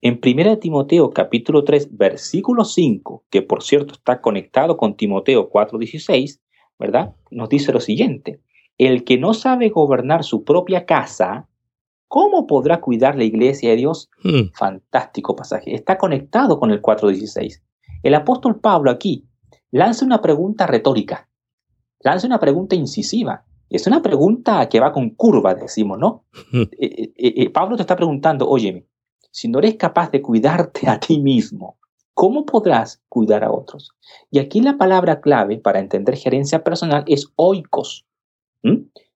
En 0.00 0.20
1 0.22 0.58
Timoteo 0.58 1.10
capítulo 1.10 1.64
3 1.64 1.96
versículo 1.96 2.64
5, 2.64 3.24
que 3.30 3.42
por 3.42 3.62
cierto 3.62 3.94
está 3.94 4.20
conectado 4.20 4.76
con 4.76 4.96
Timoteo 4.96 5.50
4:16, 5.50 6.40
¿verdad? 6.78 7.14
Nos 7.30 7.48
dice 7.48 7.72
lo 7.72 7.80
siguiente, 7.80 8.40
el 8.76 9.02
que 9.02 9.18
no 9.18 9.34
sabe 9.34 9.70
gobernar 9.70 10.22
su 10.22 10.44
propia 10.44 10.86
casa, 10.86 11.48
¿cómo 12.06 12.46
podrá 12.46 12.80
cuidar 12.80 13.16
la 13.16 13.24
iglesia 13.24 13.70
de 13.70 13.76
Dios? 13.76 14.08
Hmm. 14.22 14.52
Fantástico 14.54 15.34
pasaje, 15.34 15.74
está 15.74 15.98
conectado 15.98 16.60
con 16.60 16.70
el 16.70 16.80
4:16. 16.80 17.62
El 18.04 18.14
apóstol 18.14 18.60
Pablo 18.60 18.92
aquí 18.92 19.27
lanza 19.70 20.04
una 20.04 20.20
pregunta 20.20 20.66
retórica, 20.66 21.28
lanza 22.00 22.26
una 22.26 22.40
pregunta 22.40 22.74
incisiva. 22.74 23.44
Es 23.70 23.86
una 23.86 24.00
pregunta 24.00 24.66
que 24.68 24.80
va 24.80 24.92
con 24.92 25.10
curva, 25.10 25.54
decimos, 25.54 25.98
¿no? 25.98 26.24
Hmm. 26.52 26.62
Eh, 26.78 27.12
eh, 27.16 27.34
eh, 27.36 27.50
Pablo 27.50 27.76
te 27.76 27.82
está 27.82 27.96
preguntando, 27.96 28.48
óyeme, 28.48 28.86
si 29.30 29.48
no 29.48 29.58
eres 29.58 29.76
capaz 29.76 30.10
de 30.10 30.22
cuidarte 30.22 30.88
a 30.88 30.98
ti 30.98 31.18
mismo, 31.18 31.78
¿cómo 32.14 32.46
podrás 32.46 33.02
cuidar 33.08 33.44
a 33.44 33.52
otros? 33.52 33.90
Y 34.30 34.38
aquí 34.38 34.60
la 34.60 34.78
palabra 34.78 35.20
clave 35.20 35.58
para 35.58 35.80
entender 35.80 36.16
gerencia 36.16 36.64
personal 36.64 37.04
es 37.06 37.30
oikos. 37.36 38.06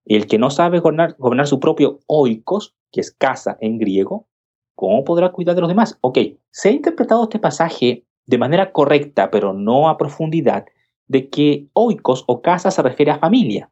El 0.05 0.27
que 0.27 0.39
no 0.39 0.51
sabe 0.51 0.81
gobernar, 0.81 1.17
su 1.47 1.61
propio 1.61 2.01
oikos, 2.07 2.75
que 2.91 3.01
es 3.01 3.11
casa 3.13 3.57
en 3.61 3.79
griego, 3.79 4.29
¿cómo 4.75 5.05
podrá 5.05 5.33
cuidar 5.33 5.55
de 5.55 5.63
los 5.63 5.69
demás? 5.69 5.99
Ok, 6.01 6.19
se 6.51 6.69
ha 6.69 6.73
interpretado 6.73 7.23
este 7.25 7.39
pasaje 7.39 8.05
de 8.27 8.39
manera 8.39 8.73
correcta, 8.73 9.31
pero 9.31 9.53
no 9.53 9.89
a 9.89 9.99
profundidad, 9.99 10.67
de 11.07 11.29
que 11.29 11.67
oikos 11.73 12.25
o 12.27 12.41
casa 12.41 12.71
se 12.71 12.83
refiere 12.83 13.11
a 13.11 13.19
familia. 13.19 13.71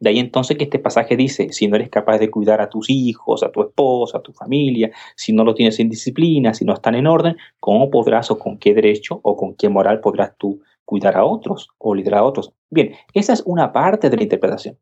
De 0.00 0.10
ahí 0.10 0.18
entonces 0.18 0.56
que 0.56 0.64
este 0.64 0.78
pasaje 0.78 1.16
dice, 1.16 1.52
si 1.52 1.66
no 1.66 1.76
eres 1.76 1.88
capaz 1.88 2.18
de 2.18 2.30
cuidar 2.30 2.60
a 2.60 2.68
tus 2.68 2.90
hijos, 2.90 3.42
a 3.42 3.50
tu 3.50 3.62
esposa, 3.62 4.18
a 4.18 4.22
tu 4.22 4.32
familia, 4.32 4.90
si 5.16 5.32
no 5.32 5.44
lo 5.44 5.54
tienes 5.54 5.78
en 5.80 5.88
disciplina, 5.88 6.52
si 6.52 6.64
no 6.64 6.74
están 6.74 6.94
en 6.94 7.06
orden, 7.06 7.36
¿cómo 7.60 7.90
podrás 7.90 8.30
o 8.30 8.38
con 8.38 8.58
qué 8.58 8.74
derecho 8.74 9.20
o 9.22 9.36
con 9.36 9.54
qué 9.54 9.68
moral 9.68 10.00
podrás 10.00 10.36
tú 10.36 10.60
cuidar 10.84 11.16
a 11.16 11.24
otros 11.24 11.70
o 11.78 11.94
liderar 11.94 12.20
a 12.20 12.24
otros? 12.24 12.52
Bien, 12.70 12.92
esa 13.14 13.32
es 13.32 13.42
una 13.46 13.72
parte 13.72 14.10
de 14.10 14.16
la 14.16 14.24
interpretación. 14.24 14.78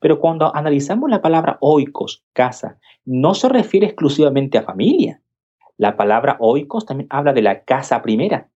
Pero 0.00 0.18
cuando 0.18 0.54
analizamos 0.54 1.08
la 1.08 1.22
palabra 1.22 1.58
oikos, 1.60 2.24
casa, 2.32 2.78
no 3.04 3.34
se 3.34 3.48
refiere 3.48 3.86
exclusivamente 3.86 4.58
a 4.58 4.62
familia. 4.62 5.22
La 5.76 5.96
palabra 5.96 6.36
oikos 6.40 6.86
también 6.86 7.08
habla 7.10 7.32
de 7.32 7.42
la 7.42 7.64
casa 7.64 8.02
primera. 8.02 8.50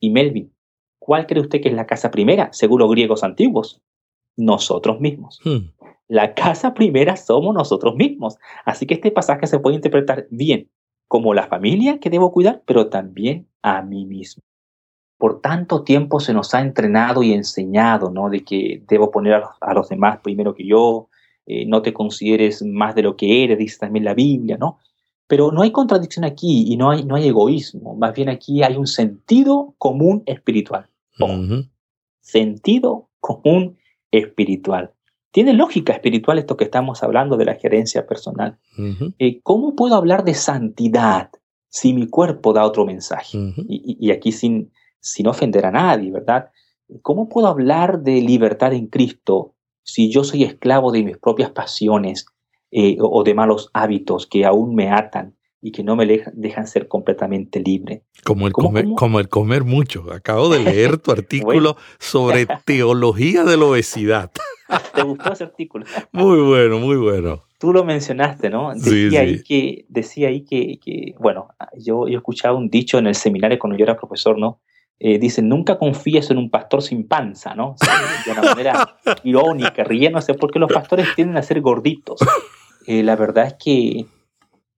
Y 0.00 0.10
Melvin, 0.10 0.52
¿cuál 0.98 1.26
cree 1.26 1.42
usted 1.42 1.60
que 1.60 1.68
es 1.68 1.74
la 1.74 1.86
casa 1.86 2.10
primera, 2.10 2.48
según 2.52 2.80
los 2.80 2.90
griegos 2.90 3.22
antiguos? 3.22 3.82
nosotros 4.36 5.00
mismos. 5.00 5.40
Hmm. 5.44 5.70
La 6.08 6.34
casa 6.34 6.74
primera 6.74 7.16
somos 7.16 7.54
nosotros 7.54 7.96
mismos. 7.96 8.36
Así 8.64 8.86
que 8.86 8.94
este 8.94 9.10
pasaje 9.10 9.46
se 9.46 9.58
puede 9.58 9.76
interpretar 9.76 10.26
bien 10.30 10.70
como 11.08 11.34
la 11.34 11.46
familia 11.46 11.98
que 11.98 12.10
debo 12.10 12.32
cuidar, 12.32 12.62
pero 12.66 12.88
también 12.88 13.48
a 13.62 13.82
mí 13.82 14.04
mismo. 14.04 14.42
Por 15.18 15.40
tanto 15.40 15.82
tiempo 15.82 16.20
se 16.20 16.34
nos 16.34 16.54
ha 16.54 16.60
entrenado 16.60 17.22
y 17.22 17.32
enseñado, 17.32 18.10
¿no? 18.10 18.28
De 18.28 18.44
que 18.44 18.82
debo 18.86 19.10
poner 19.10 19.42
a 19.60 19.74
los, 19.74 19.88
demás 19.88 20.18
primero 20.22 20.54
que 20.54 20.66
yo, 20.66 21.08
eh, 21.46 21.64
no 21.64 21.80
te 21.80 21.94
consideres 21.94 22.62
más 22.62 22.94
de 22.94 23.02
lo 23.02 23.16
que 23.16 23.44
eres, 23.44 23.58
dice 23.58 23.78
también 23.78 24.04
la 24.04 24.14
Biblia, 24.14 24.58
¿no? 24.58 24.78
Pero 25.26 25.50
no 25.50 25.62
hay 25.62 25.72
contradicción 25.72 26.24
aquí 26.24 26.64
y 26.68 26.76
no 26.76 26.90
hay, 26.90 27.04
no 27.04 27.16
hay 27.16 27.28
egoísmo, 27.28 27.96
más 27.96 28.14
bien 28.14 28.28
aquí 28.28 28.62
hay 28.62 28.76
un 28.76 28.86
sentido 28.86 29.74
común 29.78 30.22
espiritual. 30.26 30.88
Sentido 32.20 33.08
común 33.20 33.78
espiritual. 34.10 34.92
Tiene 35.30 35.52
lógica 35.52 35.92
espiritual 35.92 36.38
esto 36.38 36.56
que 36.56 36.64
estamos 36.64 37.02
hablando 37.02 37.36
de 37.36 37.44
la 37.44 37.56
gerencia 37.56 38.06
personal. 38.06 38.58
Eh, 39.18 39.40
¿Cómo 39.42 39.74
puedo 39.74 39.94
hablar 39.94 40.24
de 40.24 40.34
santidad 40.34 41.30
si 41.68 41.92
mi 41.92 42.08
cuerpo 42.08 42.52
da 42.52 42.64
otro 42.64 42.86
mensaje? 42.86 43.36
y, 43.68 44.10
aquí 44.12 44.32
sin, 44.32 44.72
sin 45.00 45.26
ofender 45.26 45.66
a 45.66 45.72
nadie, 45.72 46.10
¿verdad? 46.10 46.50
¿Cómo 47.02 47.28
puedo 47.28 47.48
hablar 47.48 48.02
de 48.02 48.20
libertad 48.22 48.72
en 48.72 48.86
Cristo 48.86 49.54
si 49.82 50.10
yo 50.10 50.24
soy 50.24 50.44
esclavo 50.44 50.90
de 50.90 51.02
mis 51.02 51.18
propias 51.18 51.50
pasiones 51.50 52.26
eh, 52.78 52.98
o 53.00 53.24
de 53.24 53.32
malos 53.32 53.70
hábitos 53.72 54.26
que 54.26 54.44
aún 54.44 54.74
me 54.74 54.90
atan 54.90 55.34
y 55.62 55.72
que 55.72 55.82
no 55.82 55.96
me 55.96 56.04
dejan 56.34 56.66
ser 56.66 56.88
completamente 56.88 57.58
libre. 57.58 58.02
Como 58.22 58.46
el, 58.46 58.52
comer, 58.52 58.84
como 58.98 59.18
el 59.18 59.30
comer 59.30 59.64
mucho. 59.64 60.12
Acabo 60.12 60.50
de 60.50 60.58
leer 60.58 60.98
tu 60.98 61.10
artículo 61.10 61.78
sobre 61.98 62.46
teología 62.66 63.44
de 63.44 63.56
la 63.56 63.64
obesidad. 63.64 64.30
¿Te 64.94 65.02
gustó 65.02 65.32
ese 65.32 65.44
artículo? 65.44 65.86
muy 66.12 66.38
bueno, 66.42 66.78
muy 66.78 66.96
bueno. 66.96 67.44
tú 67.58 67.72
lo 67.72 67.82
mencionaste, 67.82 68.50
¿no? 68.50 68.74
Decía 68.74 69.22
ahí 69.22 69.42
que, 69.42 69.86
decía 69.88 70.28
ahí 70.28 70.44
que, 70.44 70.78
que 70.78 71.14
bueno, 71.18 71.48
yo, 71.78 72.08
yo 72.08 72.18
escuchaba 72.18 72.58
un 72.58 72.68
dicho 72.68 72.98
en 72.98 73.06
el 73.06 73.14
seminario 73.14 73.58
cuando 73.58 73.78
yo 73.78 73.84
era 73.84 73.96
profesor, 73.96 74.38
¿no? 74.38 74.60
Eh, 74.98 75.18
dicen, 75.18 75.48
nunca 75.48 75.78
confíes 75.78 76.30
en 76.30 76.36
un 76.36 76.50
pastor 76.50 76.82
sin 76.82 77.08
panza, 77.08 77.54
¿no? 77.54 77.74
de 78.24 78.32
una 78.32 78.42
manera 78.42 78.98
irónica, 79.24 79.82
riéndose, 79.82 80.34
porque 80.34 80.58
los 80.58 80.70
pastores 80.70 81.14
tienden 81.14 81.38
a 81.38 81.42
ser 81.42 81.62
gorditos. 81.62 82.20
Eh, 82.86 83.02
la 83.02 83.16
verdad 83.16 83.46
es 83.46 83.54
que 83.54 84.06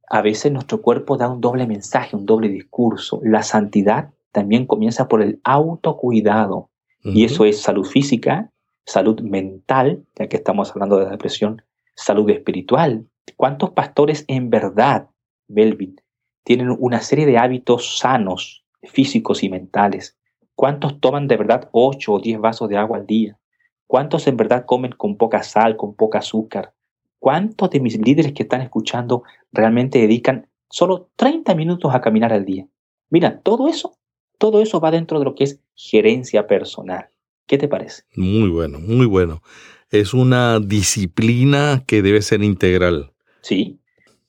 a 0.09 0.23
veces 0.23 0.51
nuestro 0.51 0.81
cuerpo 0.81 1.16
da 1.16 1.29
un 1.29 1.40
doble 1.40 1.66
mensaje, 1.66 2.16
un 2.16 2.25
doble 2.25 2.49
discurso. 2.49 3.21
La 3.23 3.42
santidad 3.42 4.11
también 4.33 4.66
comienza 4.66 5.09
por 5.09 5.23
el 5.23 5.40
autocuidado. 5.44 6.71
Y 7.05 7.25
eso 7.25 7.44
es 7.44 7.61
salud 7.61 7.87
física, 7.87 8.51
salud 8.85 9.21
mental, 9.21 10.05
ya 10.18 10.27
que 10.27 10.37
estamos 10.37 10.71
hablando 10.73 10.99
de 10.99 11.05
la 11.05 11.12
depresión, 11.12 11.62
salud 11.94 12.29
espiritual. 12.29 13.07
¿Cuántos 13.37 13.71
pastores 13.71 14.25
en 14.27 14.51
verdad, 14.51 15.09
Melvin, 15.47 16.01
tienen 16.42 16.75
una 16.79 17.01
serie 17.01 17.25
de 17.25 17.38
hábitos 17.38 17.99
sanos, 17.99 18.64
físicos 18.83 19.42
y 19.42 19.49
mentales? 19.49 20.18
¿Cuántos 20.55 21.01
toman 21.01 21.29
de 21.29 21.37
verdad 21.37 21.68
8 21.73 22.14
o 22.14 22.21
10 22.21 22.40
vasos 22.40 22.68
de 22.68 22.77
agua 22.77 22.99
al 22.99 23.07
día? 23.07 23.38
¿Cuántos 23.87 24.27
en 24.27 24.37
verdad 24.37 24.64
comen 24.66 24.92
con 24.92 25.16
poca 25.16 25.42
sal, 25.42 25.77
con 25.77 25.94
poca 25.94 26.18
azúcar? 26.18 26.75
¿Cuántos 27.18 27.70
de 27.70 27.81
mis 27.81 27.98
líderes 27.98 28.33
que 28.33 28.44
están 28.44 28.61
escuchando 28.61 29.24
realmente 29.52 29.98
dedican 29.98 30.48
solo 30.70 31.11
30 31.16 31.54
minutos 31.54 31.94
a 31.94 32.00
caminar 32.00 32.33
al 32.33 32.44
día? 32.44 32.66
Mira, 33.11 33.40
todo 33.40 33.68
eso, 33.68 33.98
todo 34.38 34.62
eso 34.62 34.81
va 34.81 34.90
dentro 34.90 35.18
de 35.18 35.24
lo 35.24 35.35
que 35.35 35.44
es 35.44 35.61
gerencia 35.74 36.46
personal. 36.46 37.09
¿Qué 37.46 37.59
te 37.59 37.66
parece? 37.66 38.02
Muy 38.14 38.50
bueno, 38.50 38.78
muy 38.78 39.07
bueno. 39.07 39.42
Es 39.90 40.12
una 40.12 40.61
disciplina 40.61 41.83
que 41.87 42.02
debe 42.02 42.20
ser 42.20 42.42
integral. 42.42 43.12
Sí, 43.40 43.81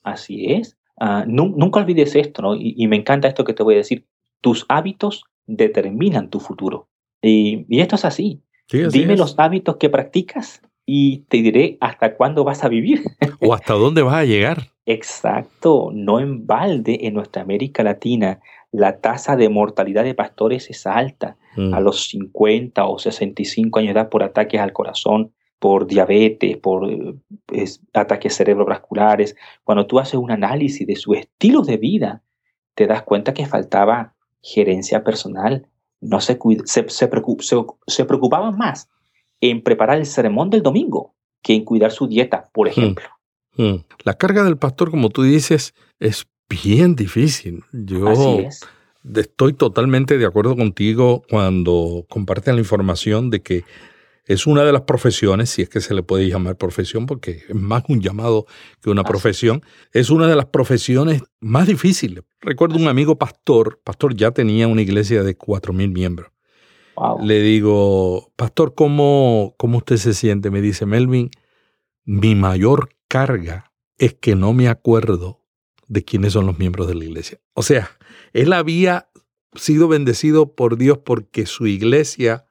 así 0.02 0.52
es. 0.52 0.78
Ah, 0.98 1.24
nunca 1.26 1.80
olvides 1.80 2.16
esto, 2.16 2.42
¿no? 2.42 2.56
Y, 2.56 2.86
me 2.88 2.96
encanta 2.96 3.28
esto 3.28 3.44
que 3.44 3.54
te 3.54 3.62
voy 3.62 3.74
a 3.74 3.78
decir. 3.78 4.06
Tus 4.40 4.64
hábitos 4.68 5.24
determinan 5.46 6.30
tu 6.30 6.40
futuro. 6.40 6.88
Y, 7.22 7.66
esto 7.80 7.96
es 7.96 8.04
así. 8.04 8.42
Dime 8.70 9.16
los 9.16 9.38
hábitos 9.38 9.76
que 9.76 9.90
practicas 9.90 10.62
y 10.92 11.18
te 11.28 11.36
diré 11.36 11.78
hasta 11.80 12.16
cuándo 12.16 12.42
vas 12.42 12.64
a 12.64 12.68
vivir. 12.68 13.04
o 13.40 13.54
hasta 13.54 13.74
dónde 13.74 14.02
vas 14.02 14.16
a 14.16 14.24
llegar. 14.24 14.72
Exacto, 14.86 15.90
no 15.94 16.18
en 16.18 16.48
balde 16.48 16.98
en 17.02 17.14
nuestra 17.14 17.42
América 17.42 17.84
Latina 17.84 18.40
la 18.72 18.98
tasa 18.98 19.36
de 19.36 19.48
mortalidad 19.48 20.02
de 20.02 20.16
pastores 20.16 20.68
es 20.68 20.88
alta, 20.88 21.36
a 21.56 21.60
mm. 21.60 21.84
los 21.84 22.08
50 22.08 22.84
o 22.86 22.98
65 22.98 23.78
años 23.78 23.94
de 23.94 24.00
edad 24.00 24.08
por 24.08 24.24
ataques 24.24 24.60
al 24.60 24.72
corazón, 24.72 25.32
por 25.60 25.86
diabetes, 25.86 26.56
por 26.56 26.90
eh, 26.90 27.14
ataques 27.94 28.34
cerebrovasculares. 28.34 29.36
Cuando 29.62 29.86
tú 29.86 30.00
haces 30.00 30.14
un 30.14 30.32
análisis 30.32 30.88
de 30.88 30.96
su 30.96 31.14
estilo 31.14 31.62
de 31.62 31.76
vida, 31.76 32.22
te 32.74 32.88
das 32.88 33.02
cuenta 33.02 33.32
que 33.32 33.46
faltaba 33.46 34.14
gerencia 34.42 35.04
personal. 35.04 35.68
No 36.00 36.20
se, 36.20 36.36
se, 36.64 36.88
se 36.88 38.04
preocupaban 38.04 38.56
más 38.56 38.88
en 39.40 39.62
preparar 39.62 39.98
el 39.98 40.06
sermón 40.06 40.50
del 40.50 40.62
domingo 40.62 41.14
que 41.42 41.54
en 41.54 41.64
cuidar 41.64 41.92
su 41.92 42.06
dieta, 42.06 42.50
por 42.52 42.66
hmm. 42.66 42.70
ejemplo. 42.70 43.06
Hmm. 43.56 43.76
La 44.04 44.14
carga 44.14 44.44
del 44.44 44.56
pastor, 44.56 44.90
como 44.90 45.10
tú 45.10 45.22
dices, 45.22 45.74
es 45.98 46.26
bien 46.48 46.96
difícil. 46.96 47.64
Yo 47.72 48.38
estoy 49.14 49.54
totalmente 49.54 50.18
de 50.18 50.26
acuerdo 50.26 50.56
contigo 50.56 51.22
cuando 51.28 52.04
comparten 52.08 52.56
la 52.56 52.60
información 52.60 53.30
de 53.30 53.40
que 53.40 53.64
es 54.26 54.46
una 54.46 54.62
de 54.62 54.72
las 54.72 54.82
profesiones, 54.82 55.50
si 55.50 55.62
es 55.62 55.68
que 55.68 55.80
se 55.80 55.94
le 55.94 56.02
puede 56.02 56.28
llamar 56.28 56.56
profesión, 56.56 57.06
porque 57.06 57.42
es 57.48 57.54
más 57.54 57.82
un 57.88 58.00
llamado 58.00 58.46
que 58.80 58.90
una 58.90 59.02
profesión, 59.02 59.62
es 59.92 60.10
una 60.10 60.28
de 60.28 60.36
las 60.36 60.46
profesiones 60.46 61.22
más 61.40 61.66
difíciles. 61.66 62.22
Recuerdo 62.40 62.76
un 62.76 62.86
amigo 62.86 63.16
pastor, 63.16 63.80
pastor 63.82 64.14
ya 64.14 64.30
tenía 64.30 64.68
una 64.68 64.82
iglesia 64.82 65.24
de 65.24 65.36
cuatro 65.36 65.72
mil 65.72 65.90
Le 67.22 67.40
digo, 67.40 68.32
pastor, 68.36 68.74
¿cómo, 68.74 69.54
¿cómo 69.56 69.78
usted 69.78 69.96
se 69.96 70.14
siente? 70.14 70.50
Me 70.50 70.60
dice, 70.60 70.86
Melvin, 70.86 71.30
mi 72.04 72.34
mayor 72.34 72.90
carga 73.08 73.72
es 73.98 74.14
que 74.14 74.34
no 74.34 74.52
me 74.52 74.68
acuerdo 74.68 75.40
de 75.88 76.04
quiénes 76.04 76.34
son 76.34 76.46
los 76.46 76.58
miembros 76.58 76.88
de 76.88 76.94
la 76.94 77.04
iglesia. 77.04 77.40
O 77.54 77.62
sea, 77.62 77.90
él 78.32 78.52
había 78.52 79.08
sido 79.54 79.88
bendecido 79.88 80.54
por 80.54 80.76
Dios 80.76 80.98
porque 80.98 81.46
su 81.46 81.66
iglesia, 81.66 82.46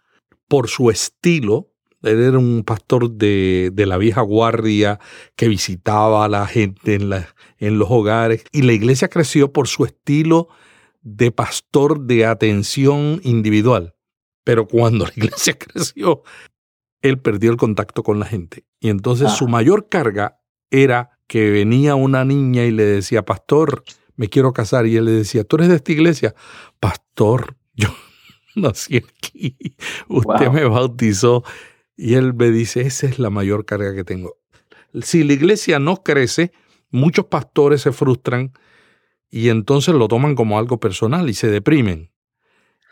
por 0.47 0.67
su 0.67 0.89
estilo, 0.89 1.71
él 2.03 2.21
era 2.21 2.37
un 2.37 2.63
pastor 2.63 3.11
de, 3.11 3.71
de 3.73 3.85
la 3.85 3.97
vieja 3.97 4.21
guardia 4.21 4.99
que 5.35 5.47
visitaba 5.47 6.25
a 6.25 6.29
la 6.29 6.47
gente 6.47 6.95
en, 6.95 7.09
la, 7.09 7.33
en 7.57 7.77
los 7.77 7.89
hogares 7.91 8.43
y 8.51 8.61
la 8.61 8.73
iglesia 8.73 9.09
creció 9.09 9.51
por 9.51 9.67
su 9.67 9.85
estilo 9.85 10.47
de 11.01 11.31
pastor 11.31 12.01
de 12.01 12.25
atención 12.25 13.19
individual. 13.23 13.95
Pero 14.49 14.67
cuando 14.67 15.05
la 15.05 15.11
iglesia 15.15 15.53
creció, 15.59 16.23
él 17.03 17.19
perdió 17.19 17.51
el 17.51 17.57
contacto 17.57 18.01
con 18.01 18.19
la 18.19 18.25
gente. 18.25 18.65
Y 18.79 18.89
entonces 18.89 19.31
su 19.33 19.45
ah. 19.45 19.49
mayor 19.49 19.89
carga 19.89 20.39
era 20.71 21.19
que 21.27 21.51
venía 21.51 21.93
una 21.93 22.25
niña 22.25 22.65
y 22.65 22.71
le 22.71 22.83
decía, 22.83 23.23
pastor, 23.23 23.83
me 24.15 24.27
quiero 24.27 24.51
casar. 24.51 24.87
Y 24.87 24.97
él 24.97 25.05
le 25.05 25.11
decía, 25.11 25.43
¿tú 25.43 25.57
eres 25.57 25.69
de 25.69 25.75
esta 25.75 25.91
iglesia? 25.91 26.33
Pastor, 26.79 27.57
yo 27.75 27.89
nací 28.55 28.97
aquí, 28.97 29.55
usted 30.07 30.49
me 30.49 30.65
bautizó. 30.65 31.43
Y 31.95 32.15
él 32.15 32.33
me 32.33 32.49
dice, 32.49 32.81
esa 32.81 33.05
es 33.05 33.19
la 33.19 33.29
mayor 33.29 33.65
carga 33.65 33.93
que 33.93 34.03
tengo. 34.03 34.39
Si 35.03 35.23
la 35.23 35.33
iglesia 35.33 35.77
no 35.77 35.97
crece, 35.97 36.53
muchos 36.89 37.25
pastores 37.25 37.83
se 37.83 37.91
frustran 37.91 38.53
y 39.29 39.49
entonces 39.49 39.93
lo 39.93 40.07
toman 40.07 40.33
como 40.33 40.57
algo 40.57 40.79
personal 40.79 41.29
y 41.29 41.35
se 41.35 41.51
deprimen. 41.51 42.09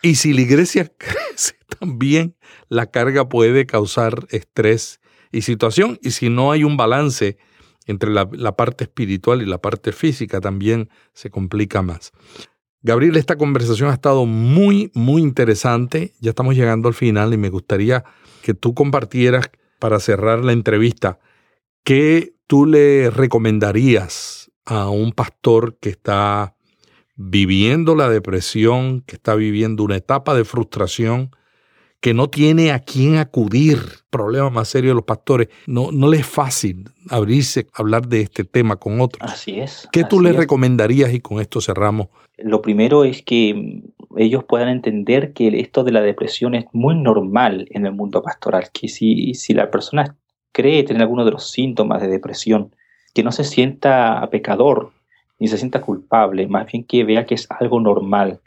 Y 0.02 0.16
si 0.16 0.34
la 0.34 0.42
iglesia 0.42 0.92
crece 0.98 1.56
también, 1.80 2.36
la 2.70 2.88
carga 2.88 3.30
puede 3.30 3.66
causar 3.66 4.28
estrés 4.30 5.00
y 5.32 5.42
situación. 5.42 6.00
Y 6.02 6.12
si 6.12 6.30
no 6.30 6.52
hay 6.52 6.64
un 6.64 6.78
balance 6.78 7.38
entre 7.86 8.12
la, 8.12 8.56
parte 8.56 8.84
espiritual 8.84 9.42
y 9.42 9.46
la 9.46 9.60
parte 9.60 9.92
física, 9.94 10.42
también 10.42 10.90
se 11.14 11.30
complica 11.30 11.82
más. 11.82 12.12
Gabriel, 12.82 13.16
esta 13.16 13.38
conversación 13.38 13.90
ha 13.90 13.94
estado 13.94 14.26
muy, 14.26 14.92
muy 14.94 15.22
interesante. 15.22 16.14
Ya 16.20 16.32
estamos 16.32 16.56
llegando 16.56 16.90
al 16.90 16.94
final 16.94 17.34
y 17.34 17.38
me 17.38 17.50
gustaría 17.50 18.04
que 18.44 18.54
tú 18.54 18.74
compartieras 18.74 19.50
para 19.80 20.00
cerrar 20.00 20.44
la 20.44 20.52
entrevista 20.52 21.20
qué 21.88 22.34
tú 22.48 22.66
le 22.66 23.10
recomendarías 23.10 24.52
a 24.66 24.90
un 24.90 25.14
pastor 25.14 25.78
que 25.80 25.88
está 25.88 26.57
viviendo 27.18 27.96
la 27.96 28.10
depresión, 28.10 29.02
que 29.02 29.16
está 29.16 29.36
viviendo 29.36 29.84
una 29.84 29.98
etapa 29.98 30.36
de 30.36 30.46
frustración, 30.46 31.32
que 32.00 32.14
no 32.14 32.30
tiene 32.30 32.72
a 32.72 32.80
quién 32.80 33.18
acudir, 33.18 33.80
problema 34.12 34.52
más 34.52 34.68
serio 34.68 34.92
de 34.92 34.96
los 34.96 35.04
pastores, 35.04 35.50
no, 35.66 35.92
no 35.92 36.10
le 36.10 36.18
es 36.18 36.28
fácil 36.28 36.86
abrirse, 37.10 37.68
hablar 37.74 38.08
de 38.08 38.22
este 38.22 38.44
tema 38.44 38.76
con 38.76 39.02
otros. 39.02 39.30
Así 39.30 39.60
es. 39.60 39.90
¿Qué 39.92 40.04
tú 40.04 40.22
le 40.22 40.32
recomendarías 40.32 41.12
y 41.12 41.20
con 41.20 41.42
esto 41.42 41.60
cerramos? 41.60 42.08
Lo 42.38 42.62
primero 42.62 43.04
es 43.04 43.24
que 43.24 43.82
ellos 44.16 44.44
puedan 44.44 44.70
entender 44.70 45.34
que 45.34 45.48
esto 45.60 45.84
de 45.84 45.92
la 45.92 46.02
depresión 46.02 46.54
es 46.54 46.66
muy 46.72 46.96
normal 46.96 47.68
en 47.72 47.88
el 47.88 47.94
mundo 47.94 48.22
pastoral, 48.22 48.70
que 48.72 48.88
si, 48.90 49.34
si 49.34 49.56
la 49.56 49.72
persona 49.72 50.16
cree 50.52 50.84
tener 50.84 51.02
alguno 51.02 51.26
de 51.26 51.32
los 51.32 51.50
síntomas 51.50 52.00
de 52.02 52.10
depresión, 52.10 52.76
que 53.16 53.24
no 53.24 53.32
se 53.32 53.44
sienta 53.44 54.28
pecador, 54.32 54.92
ni 55.40 55.48
se 55.48 55.58
sienta 55.58 55.82
culpable, 55.82 56.48
más 56.48 56.72
bien 56.72 56.84
que 56.84 57.04
vea 57.04 57.26
que 57.26 57.36
es 57.36 57.48
algo 57.50 57.80
normal, 57.80 58.40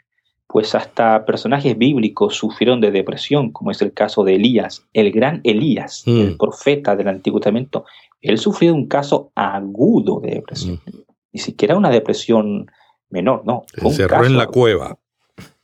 pues 0.47 0.75
hasta 0.75 1.25
personajes 1.25 1.77
bíblicos 1.77 2.35
sufrieron 2.35 2.81
de 2.81 2.91
depresión, 2.91 3.51
como 3.51 3.71
es 3.71 3.81
el 3.81 3.93
caso 3.93 4.23
de 4.23 4.35
Elías, 4.35 4.85
el 4.93 5.11
gran 5.11 5.39
Elías, 5.45 6.03
el 6.05 6.33
mm. 6.33 6.37
profeta 6.37 6.95
del 6.95 7.07
Antiguo 7.07 7.39
Testamento, 7.39 7.85
él 8.21 8.37
sufrió 8.37 8.73
un 8.73 8.87
caso 8.87 9.31
agudo 9.33 10.19
de 10.19 10.31
depresión, 10.31 10.81
mm. 10.85 10.99
ni 11.33 11.39
siquiera 11.39 11.77
una 11.77 11.89
depresión 11.89 12.69
menor, 13.09 13.43
no. 13.45 13.63
Se 13.73 13.87
encerró 13.87 14.25
en 14.25 14.37
la 14.37 14.47
cueva. 14.47 14.97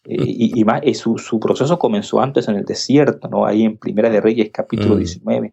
Y, 0.09 0.63
y, 0.63 0.93
su, 0.93 1.17
su, 1.17 1.37
proceso 1.37 1.77
comenzó 1.77 2.21
antes 2.21 2.47
en 2.47 2.55
el 2.55 2.63
desierto, 2.63 3.27
¿no? 3.27 3.45
Ahí 3.45 3.63
en 3.63 3.75
Primera 3.75 4.09
de 4.09 4.21
Reyes, 4.21 4.51
capítulo 4.53 4.95
19. 4.95 5.49
Mm. 5.49 5.51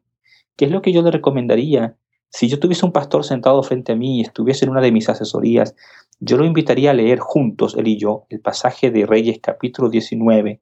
¿Qué 0.54 0.66
es 0.66 0.70
lo 0.70 0.80
que 0.80 0.92
yo 0.92 1.02
le 1.02 1.10
recomendaría 1.10 1.96
si 2.34 2.48
yo 2.48 2.58
tuviese 2.58 2.84
un 2.84 2.90
pastor 2.90 3.24
sentado 3.24 3.62
frente 3.62 3.92
a 3.92 3.94
mí 3.94 4.18
y 4.18 4.22
estuviese 4.22 4.64
en 4.64 4.72
una 4.72 4.80
de 4.80 4.90
mis 4.90 5.08
asesorías, 5.08 5.76
yo 6.18 6.36
lo 6.36 6.44
invitaría 6.44 6.90
a 6.90 6.94
leer 6.94 7.20
juntos, 7.20 7.76
él 7.78 7.86
y 7.86 7.96
yo, 7.96 8.26
el 8.28 8.40
pasaje 8.40 8.90
de 8.90 9.06
Reyes 9.06 9.38
capítulo 9.40 9.88
19 9.88 10.60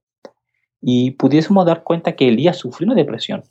y 0.82 1.12
pudiésemos 1.12 1.64
dar 1.64 1.82
cuenta 1.82 2.14
que 2.14 2.28
Elías 2.28 2.58
sufrió 2.58 2.88
una 2.88 2.94
depresión. 2.94 3.44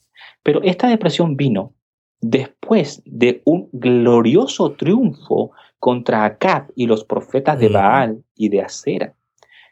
Pero 0.43 0.61
esta 0.61 0.87
depresión 0.87 1.35
vino 1.35 1.73
después 2.19 3.01
de 3.05 3.41
un 3.43 3.69
glorioso 3.71 4.73
triunfo 4.73 5.53
contra 5.79 6.23
Acab 6.23 6.67
y 6.75 6.85
los 6.85 7.03
profetas 7.03 7.57
de 7.57 7.69
Baal 7.69 8.23
y 8.35 8.49
de 8.49 8.61
Acera. 8.61 9.15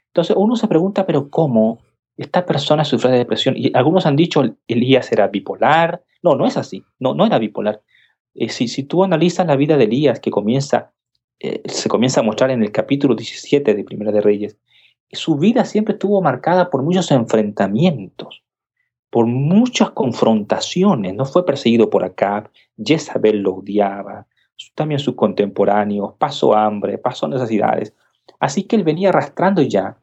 Entonces 0.07 0.35
uno 0.35 0.55
se 0.55 0.67
pregunta, 0.67 1.05
pero 1.05 1.29
¿cómo 1.29 1.83
esta 2.17 2.47
persona 2.47 2.83
sufrió 2.83 3.12
de 3.12 3.19
depresión? 3.19 3.55
Y 3.55 3.71
algunos 3.75 4.07
han 4.07 4.15
dicho, 4.15 4.41
Elías 4.67 5.12
era 5.12 5.27
bipolar. 5.27 6.03
No, 6.23 6.33
no 6.33 6.47
es 6.47 6.57
así. 6.57 6.83
No, 6.97 7.13
no 7.13 7.27
era 7.27 7.38
bipolar. 7.38 7.83
Eh, 8.39 8.47
si, 8.47 8.69
si, 8.69 8.84
tú 8.84 9.04
analizas 9.04 9.45
la 9.45 9.58
vida 9.58 9.75
de 9.75 9.84
Elías, 9.84 10.21
que 10.21 10.32
comienza, 10.32 10.93
eh, 11.41 11.62
se 11.65 11.89
comienza 11.89 12.21
a 12.21 12.23
mostrar 12.23 12.52
en 12.52 12.63
el 12.63 12.71
capítulo 12.71 13.13
17 13.13 13.73
de 13.73 13.84
Primera 13.84 14.13
de 14.13 14.21
Reyes, 14.21 14.58
su 15.12 15.38
vida 15.38 15.65
siempre 15.65 15.95
estuvo 15.95 16.21
marcada 16.21 16.69
por 16.69 16.82
muchos 16.82 17.12
enfrentamientos, 17.12 18.43
por 19.10 19.25
muchas 19.25 19.89
confrontaciones. 19.89 21.15
No 21.15 21.25
fue 21.25 21.45
perseguido 21.45 21.89
por 21.89 22.06
Acab, 22.06 22.49
Jezabel 22.82 23.41
lo 23.41 23.56
odiaba, 23.56 24.25
también 24.73 24.99
sus 24.99 25.15
contemporáneos, 25.15 26.13
pasó 26.17 26.56
hambre, 26.56 26.97
pasó 26.97 27.28
necesidades. 27.28 27.93
Así 28.39 28.63
que 28.63 28.78
él 28.78 28.86
venía 28.86 29.10
arrastrando 29.10 29.62
ya, 29.63 29.97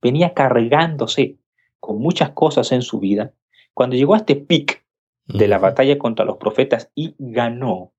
venía 0.00 0.32
cargándose 0.32 1.36
con 1.80 1.98
muchas 1.98 2.30
cosas 2.30 2.72
en 2.72 2.80
su 2.80 2.98
vida. 2.98 3.34
Cuando 3.74 3.94
llegó 3.94 4.14
a 4.14 4.18
este 4.18 4.36
pic 4.36 4.87
de 5.28 5.46
la 5.46 5.58
batalla 5.58 5.98
contra 5.98 6.24
los 6.24 6.38
profetas 6.38 6.90
y 6.94 7.14
ganó, 7.18 7.92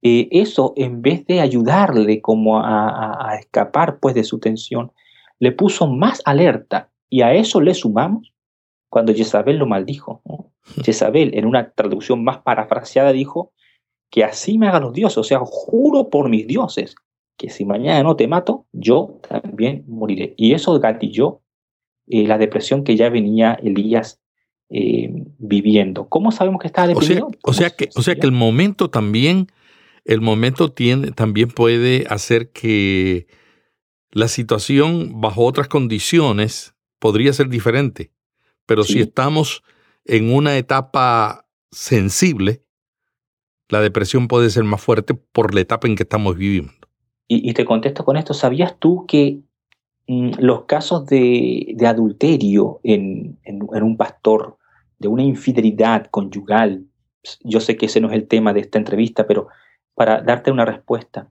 eh, 0.00 0.28
eso 0.30 0.72
en 0.76 1.02
vez 1.02 1.26
de 1.26 1.40
ayudarle 1.40 2.20
como 2.20 2.60
a, 2.60 3.30
a, 3.30 3.36
escapar 3.36 3.98
pues 3.98 4.14
de 4.14 4.24
su 4.24 4.38
tensión, 4.38 4.92
le 5.38 5.52
puso 5.52 5.86
más 5.88 6.22
alerta 6.24 6.90
y 7.08 7.22
a 7.22 7.34
eso 7.34 7.60
le 7.60 7.74
sumamos 7.74 8.32
cuando 8.88 9.14
Jezabel 9.14 9.58
lo 9.58 9.66
maldijo. 9.66 10.22
Jezabel, 10.84 11.34
en 11.34 11.46
una 11.46 11.72
traducción 11.72 12.22
más 12.22 12.38
parafraseada, 12.38 13.12
dijo 13.12 13.52
que 14.10 14.24
así 14.24 14.58
me 14.58 14.68
hagan 14.68 14.82
los 14.82 14.92
dioses, 14.92 15.18
o 15.18 15.24
sea, 15.24 15.40
juro 15.44 16.10
por 16.10 16.28
mis 16.28 16.46
dioses 16.46 16.94
que 17.36 17.50
si 17.50 17.64
mañana 17.64 18.02
no 18.04 18.14
te 18.14 18.28
mato, 18.28 18.66
yo 18.72 19.18
también 19.28 19.84
moriré. 19.88 20.34
Y 20.36 20.52
eso 20.52 20.78
gatilló 20.78 21.40
eh, 22.06 22.26
la 22.26 22.38
depresión 22.38 22.84
que 22.84 22.96
ya 22.96 23.08
venía 23.08 23.54
Elías 23.54 24.21
eh, 24.72 25.12
viviendo. 25.38 26.08
¿Cómo 26.08 26.32
sabemos 26.32 26.60
que 26.60 26.66
estaba 26.66 26.88
deprimido? 26.88 27.30
O 27.42 27.52
sea, 27.52 27.70
que, 27.70 27.90
o 27.94 28.02
sea 28.02 28.14
que 28.14 28.26
el 28.26 28.32
momento 28.32 28.90
también, 28.90 29.48
el 30.04 30.20
momento 30.20 30.72
tiene, 30.72 31.12
también 31.12 31.50
puede 31.50 32.06
hacer 32.08 32.50
que 32.52 33.26
la 34.10 34.28
situación 34.28 35.20
bajo 35.20 35.44
otras 35.44 35.68
condiciones 35.68 36.74
podría 36.98 37.32
ser 37.32 37.48
diferente, 37.48 38.12
pero 38.66 38.84
si 38.84 39.00
estamos 39.00 39.62
en 40.04 40.32
una 40.32 40.56
etapa 40.56 41.46
sensible, 41.70 42.62
la 43.68 43.80
depresión 43.80 44.28
puede 44.28 44.50
ser 44.50 44.64
más 44.64 44.80
fuerte 44.80 45.14
por 45.14 45.54
la 45.54 45.62
etapa 45.62 45.88
en 45.88 45.96
que 45.96 46.02
estamos 46.02 46.36
viviendo. 46.36 46.72
Y, 47.26 47.54
te 47.54 47.64
contesto 47.64 48.04
con 48.04 48.18
esto, 48.18 48.34
¿sabías 48.34 48.78
tú 48.78 49.06
que 49.08 49.40
mm, 50.06 50.32
los 50.38 50.66
casos 50.66 51.06
de, 51.06 51.74
adulterio 51.86 52.80
en, 52.82 53.38
un 53.46 53.96
pastor, 53.96 54.58
de 55.02 55.08
una 55.08 55.22
infidelidad 55.22 56.06
conyugal, 56.06 56.86
yo 57.44 57.60
sé 57.60 57.76
que 57.76 57.86
ese 57.86 58.00
no 58.00 58.08
es 58.08 58.14
el 58.14 58.26
tema 58.26 58.54
de 58.54 58.60
esta 58.60 58.78
entrevista, 58.78 59.26
pero 59.26 59.48
para 59.94 60.22
darte 60.22 60.50
una 60.50 60.64
respuesta, 60.64 61.30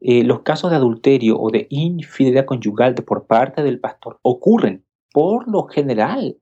eh, 0.00 0.24
los 0.24 0.40
casos 0.40 0.70
de 0.70 0.76
adulterio 0.76 1.38
o 1.38 1.50
de 1.50 1.66
infidelidad 1.70 2.44
conyugal 2.44 2.94
por 2.94 3.26
parte 3.26 3.62
del 3.62 3.78
pastor 3.78 4.18
ocurren 4.22 4.84
por 5.12 5.48
lo 5.48 5.64
general 5.68 6.36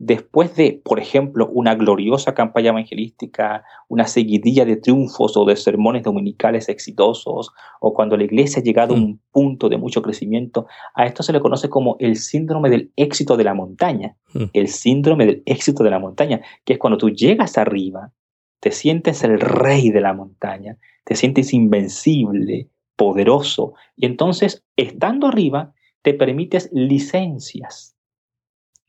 después 0.00 0.56
de, 0.56 0.80
por 0.82 0.98
ejemplo, 0.98 1.46
una 1.52 1.74
gloriosa 1.74 2.32
campaña 2.32 2.70
evangelística, 2.70 3.64
una 3.86 4.06
seguidilla 4.06 4.64
de 4.64 4.76
triunfos 4.76 5.36
o 5.36 5.44
de 5.44 5.56
sermones 5.56 6.02
dominicales 6.02 6.70
exitosos, 6.70 7.50
o 7.80 7.92
cuando 7.92 8.16
la 8.16 8.24
iglesia 8.24 8.60
ha 8.60 8.64
llegado 8.64 8.94
a 8.94 8.96
mm. 8.96 9.02
un 9.02 9.20
punto 9.30 9.68
de 9.68 9.76
mucho 9.76 10.00
crecimiento, 10.00 10.66
a 10.94 11.04
esto 11.04 11.22
se 11.22 11.34
le 11.34 11.40
conoce 11.40 11.68
como 11.68 11.96
el 12.00 12.16
síndrome 12.16 12.70
del 12.70 12.90
éxito 12.96 13.36
de 13.36 13.44
la 13.44 13.52
montaña. 13.52 14.16
Mm. 14.32 14.44
El 14.54 14.68
síndrome 14.68 15.26
del 15.26 15.42
éxito 15.44 15.84
de 15.84 15.90
la 15.90 15.98
montaña, 15.98 16.40
que 16.64 16.72
es 16.72 16.78
cuando 16.78 16.96
tú 16.96 17.10
llegas 17.10 17.58
arriba, 17.58 18.10
te 18.58 18.70
sientes 18.70 19.22
el 19.22 19.38
rey 19.38 19.90
de 19.90 20.00
la 20.00 20.14
montaña, 20.14 20.78
te 21.04 21.14
sientes 21.14 21.52
invencible, 21.52 22.70
poderoso. 22.96 23.74
Y 23.96 24.06
entonces, 24.06 24.64
estando 24.76 25.26
arriba, 25.26 25.74
te 26.00 26.14
permites 26.14 26.70
licencias. 26.72 27.96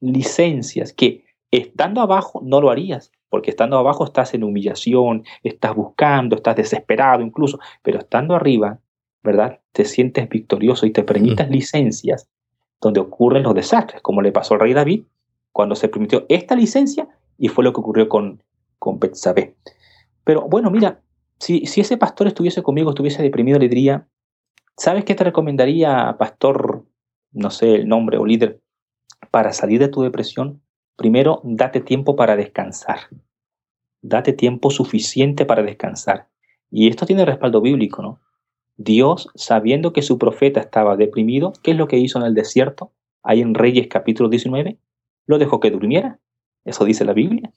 Licencias 0.02 0.92
que 0.94 1.24
estando 1.52 2.02
abajo 2.02 2.42
no 2.44 2.60
lo 2.60 2.70
harías, 2.70 3.12
porque 3.30 3.50
estando 3.50 3.78
abajo 3.78 4.04
estás 4.04 4.34
en 4.34 4.44
humillación, 4.44 5.24
estás 5.44 5.74
buscando, 5.76 6.36
estás 6.36 6.58
desesperado 6.58 7.22
incluso, 7.22 7.60
pero 7.82 8.00
estando 8.00 8.36
arriba, 8.36 8.80
¿verdad? 9.24 9.62
Te 9.72 9.86
sientes 9.86 10.28
victorioso 10.28 10.86
y 10.86 10.92
te 10.92 11.04
permites 11.04 11.50
licencias 11.50 12.28
donde 12.82 13.00
ocurren 13.00 13.44
los 13.44 13.56
desastres, 13.56 14.02
como 14.02 14.22
le 14.22 14.32
pasó 14.32 14.56
al 14.56 14.60
rey 14.60 14.74
David 14.74 15.04
cuando 15.52 15.76
se 15.76 15.88
permitió 15.88 16.26
esta 16.30 16.56
licencia 16.56 17.08
y 17.38 17.48
fue 17.48 17.64
lo 17.64 17.74
que 17.74 17.82
ocurrió 17.82 18.10
con, 18.10 18.44
con 18.80 19.00
Betsabé. 19.00 19.56
Pero 20.24 20.48
bueno, 20.48 20.72
mira, 20.72 21.02
si, 21.40 21.64
ese 21.64 21.98
pastor 21.98 22.28
estuviese 22.28 22.62
conmigo, 22.64 22.92
estuviese 22.92 23.24
deprimido, 23.24 23.60
le 23.60 23.68
diría, 23.68 24.08
¿sabes 24.78 25.06
qué 25.06 25.16
te 25.16 25.24
recomendaría, 25.24 26.16
pastor, 26.18 26.86
no 27.32 27.50
sé 27.50 27.76
el 27.76 27.88
nombre 27.88 28.18
o 28.18 28.26
líder, 28.26 28.62
para 29.32 29.54
salir 29.54 29.80
de 29.80 29.88
tu 29.88 30.02
depresión? 30.04 30.62
Primero, 30.96 31.42
date 31.44 31.82
tiempo 31.82 32.16
para 32.16 32.36
descansar. 32.36 33.00
Date 34.02 34.34
tiempo 34.34 34.70
suficiente 34.70 35.46
para 35.46 35.64
descansar. 35.64 36.28
Y 36.70 36.88
esto 36.88 37.06
tiene 37.06 37.26
respaldo 37.26 37.62
bíblico, 37.62 38.02
¿no? 38.02 38.22
Dios, 38.78 39.30
sabiendo 39.36 39.94
que 39.94 40.02
su 40.02 40.18
profeta 40.18 40.60
estaba 40.60 40.96
deprimido, 40.96 41.54
¿qué 41.64 41.72
es 41.72 41.78
lo 41.78 41.88
que 41.88 41.98
hizo 41.98 42.20
en 42.20 42.26
el 42.26 42.34
desierto? 42.34 42.92
Ahí 43.24 43.42
en 43.42 43.54
Reyes 43.54 43.88
capítulo 43.88 44.30
19, 44.30 44.78
lo 45.28 45.38
dejó 45.38 45.60
que 45.60 45.72
durmiera. 45.72 46.20
Eso 46.66 46.86
dice 46.86 47.06
la 47.06 47.14
Biblia. 47.14 47.54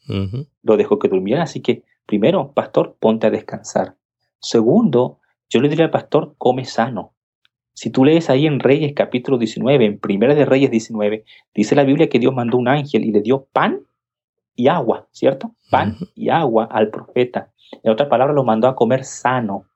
Lo 0.63 0.77
dejó 0.77 0.99
que 0.99 1.09
durmiera. 1.09 1.43
Así 1.43 1.61
que 1.61 1.85
Primero, 2.07 2.53
pastor, 2.53 2.97
ponte 3.01 3.27
a 3.27 3.31
descansar. 3.31 3.97
Segundo, 4.41 5.21
yo 5.49 5.61
le 5.61 5.69
diría 5.69 5.87
al 5.87 5.91
pastor, 5.91 6.35
come 6.37 6.65
sano. 6.65 7.14
Si 7.75 7.91
tú 7.91 8.05
lees 8.05 8.31
ahí 8.31 8.47
en 8.47 8.61
Reyes 8.61 8.93
capítulo 8.95 9.37
19, 9.37 9.85
en 9.85 9.99
Primera 9.99 10.35
de 10.35 10.45
Reyes 10.45 10.71
19, 10.71 11.25
dice 11.55 11.75
la 11.75 11.85
Biblia 11.85 12.09
que 12.09 12.19
Dios 12.19 12.35
mandó 12.35 12.57
un 12.57 12.69
ángel 12.69 13.05
y 13.05 13.13
le 13.13 13.21
dio 13.21 13.47
pan 13.53 13.81
y 14.57 14.69
agua, 14.69 15.09
¿cierto? 15.13 15.55
Pan 15.71 15.97
y 16.15 16.29
agua 16.31 16.69
al 16.71 16.91
profeta. 16.91 17.51
En 17.83 17.93
otras 17.93 18.09
palabras, 18.09 18.35
lo 18.35 18.45
mandó 18.45 18.69
a 18.69 18.77
comer 18.77 19.05
sano. 19.05 19.67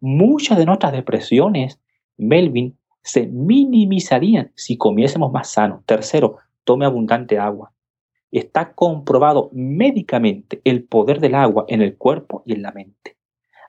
Muchas 0.00 0.58
de 0.58 0.66
nuestras 0.66 0.92
depresiones, 0.92 1.80
Melvin, 2.16 2.76
se 3.02 3.26
minimizarían 3.26 4.52
si 4.54 4.76
comiésemos 4.76 5.32
más 5.32 5.50
sano. 5.50 5.82
Tercero, 5.86 6.36
tome 6.64 6.84
abundante 6.84 7.38
agua 7.38 7.72
está 8.30 8.72
comprobado 8.72 9.50
médicamente 9.52 10.60
el 10.64 10.84
poder 10.84 11.20
del 11.20 11.34
agua 11.34 11.64
en 11.68 11.82
el 11.82 11.96
cuerpo 11.96 12.42
y 12.46 12.52
en 12.52 12.62
la 12.62 12.72
mente. 12.72 13.16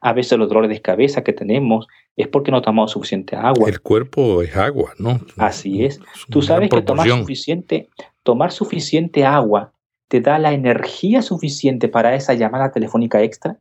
A 0.02 0.14
veces 0.14 0.38
los 0.38 0.50
dolores 0.50 0.70
de 0.70 0.82
cabeza 0.82 1.24
que 1.24 1.32
tenemos 1.32 1.88
es 2.18 2.28
porque 2.28 2.52
no 2.52 2.62
tomamos 2.62 2.92
suficiente 2.92 3.36
agua. 3.36 3.70
El 3.70 3.82
cuerpo 3.82 4.42
es 4.42 4.56
agua, 4.56 4.94
¿no? 4.98 5.22
Así 5.38 5.86
es. 5.86 6.00
Tú 6.30 6.42
sabes 6.42 6.70
que 6.70 6.82
tomar 6.82 7.08
suficiente, 7.08 7.90
tomar 8.24 8.52
suficiente 8.52 9.24
agua 9.24 9.74
te 10.08 10.20
da 10.20 10.40
la 10.40 10.52
energía 10.52 11.22
suficiente 11.22 11.88
para 11.88 12.16
esa 12.16 12.34
llamada 12.34 12.72
telefónica 12.72 13.22
extra, 13.22 13.60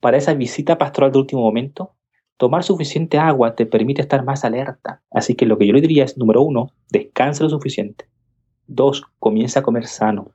para 0.00 0.16
esa 0.16 0.32
visita 0.32 0.78
pastoral 0.78 1.12
de 1.12 1.18
último 1.18 1.42
momento. 1.42 1.92
Tomar 2.38 2.64
suficiente 2.64 3.18
agua 3.18 3.54
te 3.54 3.66
permite 3.66 4.00
estar 4.00 4.24
más 4.24 4.44
alerta. 4.44 5.02
Así 5.10 5.34
que 5.34 5.44
lo 5.44 5.58
que 5.58 5.66
yo 5.66 5.74
le 5.74 5.80
diría 5.82 6.04
es, 6.04 6.16
número 6.16 6.42
uno, 6.42 6.72
descansa 6.90 7.44
lo 7.44 7.50
suficiente. 7.50 8.06
Dos, 8.66 9.02
comienza 9.18 9.60
a 9.60 9.62
comer 9.62 9.86
sano. 9.86 10.30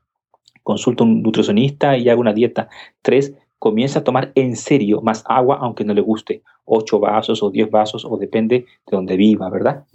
Consulta 0.61 1.03
un 1.03 1.23
nutricionista 1.23 1.97
y 1.97 2.07
haga 2.07 2.19
una 2.19 2.33
dieta. 2.33 2.69
Tres, 3.01 3.33
comienza 3.59 3.99
a 3.99 4.03
tomar 4.03 4.31
en 4.35 4.55
serio 4.55 5.01
más 5.01 5.23
agua 5.27 5.57
aunque 5.61 5.83
no 5.83 5.93
le 5.93 6.01
guste. 6.01 6.43
Ocho 6.65 6.99
vasos 6.99 7.41
o 7.43 7.49
diez 7.49 7.69
vasos 7.69 8.05
o 8.05 8.17
depende 8.17 8.59
de 8.59 8.65
donde 8.91 9.17
viva, 9.17 9.49
¿verdad? 9.49 9.85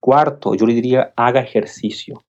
Cuarto, 0.00 0.54
yo 0.54 0.66
le 0.66 0.74
diría 0.74 1.12
haga 1.16 1.40
ejercicio. 1.40 2.22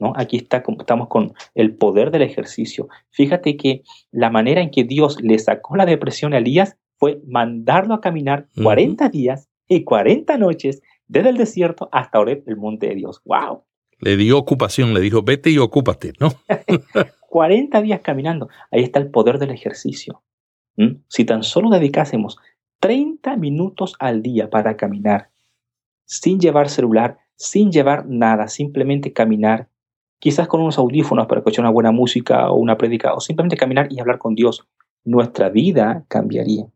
¿No? 0.00 0.12
Aquí 0.14 0.36
está, 0.36 0.62
estamos 0.78 1.08
con 1.08 1.32
el 1.56 1.74
poder 1.74 2.12
del 2.12 2.22
ejercicio. 2.22 2.88
Fíjate 3.10 3.56
que 3.56 3.82
la 4.12 4.30
manera 4.30 4.60
en 4.60 4.70
que 4.70 4.84
Dios 4.84 5.20
le 5.20 5.38
sacó 5.40 5.74
la 5.74 5.86
depresión 5.86 6.34
a 6.34 6.38
Elías 6.38 6.76
fue 6.98 7.20
mandarlo 7.26 7.94
a 7.94 8.00
caminar 8.00 8.46
40 8.62 9.08
días 9.08 9.48
y 9.68 9.82
40 9.82 10.36
noches 10.38 10.82
desde 11.08 11.30
el 11.30 11.36
desierto 11.36 11.88
hasta 11.90 12.20
Oreb, 12.20 12.44
el 12.46 12.56
monte 12.56 12.88
de 12.88 12.94
Dios. 12.94 13.20
¡Wow! 13.24 13.64
Le 14.00 14.16
dio 14.16 14.38
ocupación, 14.38 14.94
le 14.94 15.00
dijo, 15.00 15.22
vete 15.22 15.50
y 15.50 15.58
ocúpate, 15.58 16.12
¿no? 16.20 16.32
40 17.28 17.82
días 17.82 18.00
caminando. 18.00 18.48
Ahí 18.70 18.82
está 18.82 18.98
el 18.98 19.10
poder 19.10 19.38
del 19.38 19.50
ejercicio. 19.50 20.22
¿Mm? 20.76 21.02
Si 21.08 21.24
tan 21.24 21.42
solo 21.42 21.70
dedicásemos 21.70 22.38
30 22.80 23.36
minutos 23.36 23.94
al 23.98 24.22
día 24.22 24.50
para 24.50 24.76
caminar, 24.76 25.30
sin 26.04 26.40
llevar 26.40 26.68
celular, 26.68 27.18
sin 27.34 27.70
llevar 27.70 28.06
nada, 28.06 28.48
simplemente 28.48 29.12
caminar, 29.12 29.68
quizás 30.18 30.48
con 30.48 30.60
unos 30.60 30.78
audífonos 30.78 31.26
para 31.26 31.40
escuchar 31.40 31.64
una 31.64 31.70
buena 31.70 31.92
música 31.92 32.50
o 32.50 32.56
una 32.56 32.76
prédica, 32.76 33.14
o 33.14 33.20
simplemente 33.20 33.56
caminar 33.56 33.88
y 33.90 34.00
hablar 34.00 34.18
con 34.18 34.34
Dios, 34.34 34.66
nuestra 35.04 35.48
vida 35.48 36.04
cambiaría. 36.08 36.66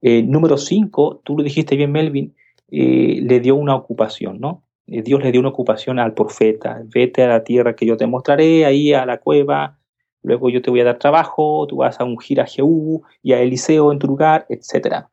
Eh, 0.00 0.22
número 0.22 0.58
5, 0.58 1.22
tú 1.24 1.36
lo 1.36 1.42
dijiste 1.42 1.76
bien, 1.76 1.92
Melvin, 1.92 2.34
eh, 2.70 3.20
le 3.22 3.40
dio 3.40 3.56
una 3.56 3.74
ocupación, 3.74 4.40
¿no? 4.40 4.63
Eh, 4.86 5.02
Dios 5.02 5.22
le 5.22 5.32
dio 5.32 5.40
una 5.40 5.50
ocupación 5.50 5.98
al 5.98 6.14
profeta, 6.14 6.82
vete 6.86 7.22
a 7.22 7.28
la 7.28 7.44
tierra 7.44 7.74
que 7.74 7.86
yo 7.86 7.96
te 7.96 8.06
mostraré, 8.06 8.64
ahí 8.64 8.92
a 8.92 9.06
la 9.06 9.18
cueva, 9.18 9.78
luego 10.22 10.50
yo 10.50 10.62
te 10.62 10.70
voy 10.70 10.80
a 10.80 10.84
dar 10.84 10.98
trabajo, 10.98 11.66
tú 11.66 11.76
vas 11.76 12.00
a 12.00 12.04
ungir 12.04 12.40
a 12.40 12.46
Jehú 12.46 13.02
y 13.22 13.32
a 13.32 13.40
Eliseo 13.40 13.92
en 13.92 13.98
tu 13.98 14.06
lugar, 14.06 14.46
etc. 14.48 15.06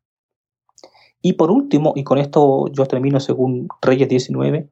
Y 1.22 1.34
por 1.34 1.52
último, 1.52 1.94
y 1.96 2.04
con 2.04 2.18
esto 2.18 2.68
yo 2.72 2.86
termino 2.86 3.20
según 3.20 3.68
Reyes 3.82 4.10
19, 4.10 4.68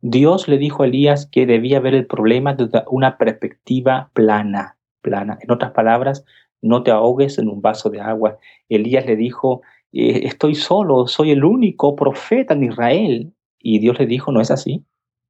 Dios 0.00 0.48
le 0.48 0.58
dijo 0.58 0.82
a 0.82 0.86
Elías 0.86 1.26
que 1.26 1.46
debía 1.46 1.80
ver 1.80 1.94
el 1.94 2.06
problema 2.06 2.54
desde 2.54 2.82
una 2.90 3.16
perspectiva 3.18 4.10
plana, 4.12 4.76
plana. 5.00 5.38
En 5.40 5.50
otras 5.50 5.72
palabras, 5.72 6.24
no 6.62 6.82
te 6.82 6.90
ahogues 6.90 7.38
en 7.38 7.48
un 7.48 7.62
vaso 7.62 7.90
de 7.90 8.00
agua. 8.00 8.38
Elías 8.68 9.06
le 9.06 9.16
dijo, 9.16 9.62
eh, 9.92 10.22
estoy 10.24 10.54
solo, 10.54 11.06
soy 11.06 11.30
el 11.30 11.44
único 11.44 11.96
profeta 11.96 12.54
en 12.54 12.64
Israel. 12.64 13.32
Y 13.68 13.80
Dios 13.80 13.98
le 13.98 14.06
dijo, 14.06 14.30
no 14.30 14.40
es 14.40 14.52
así. 14.52 14.84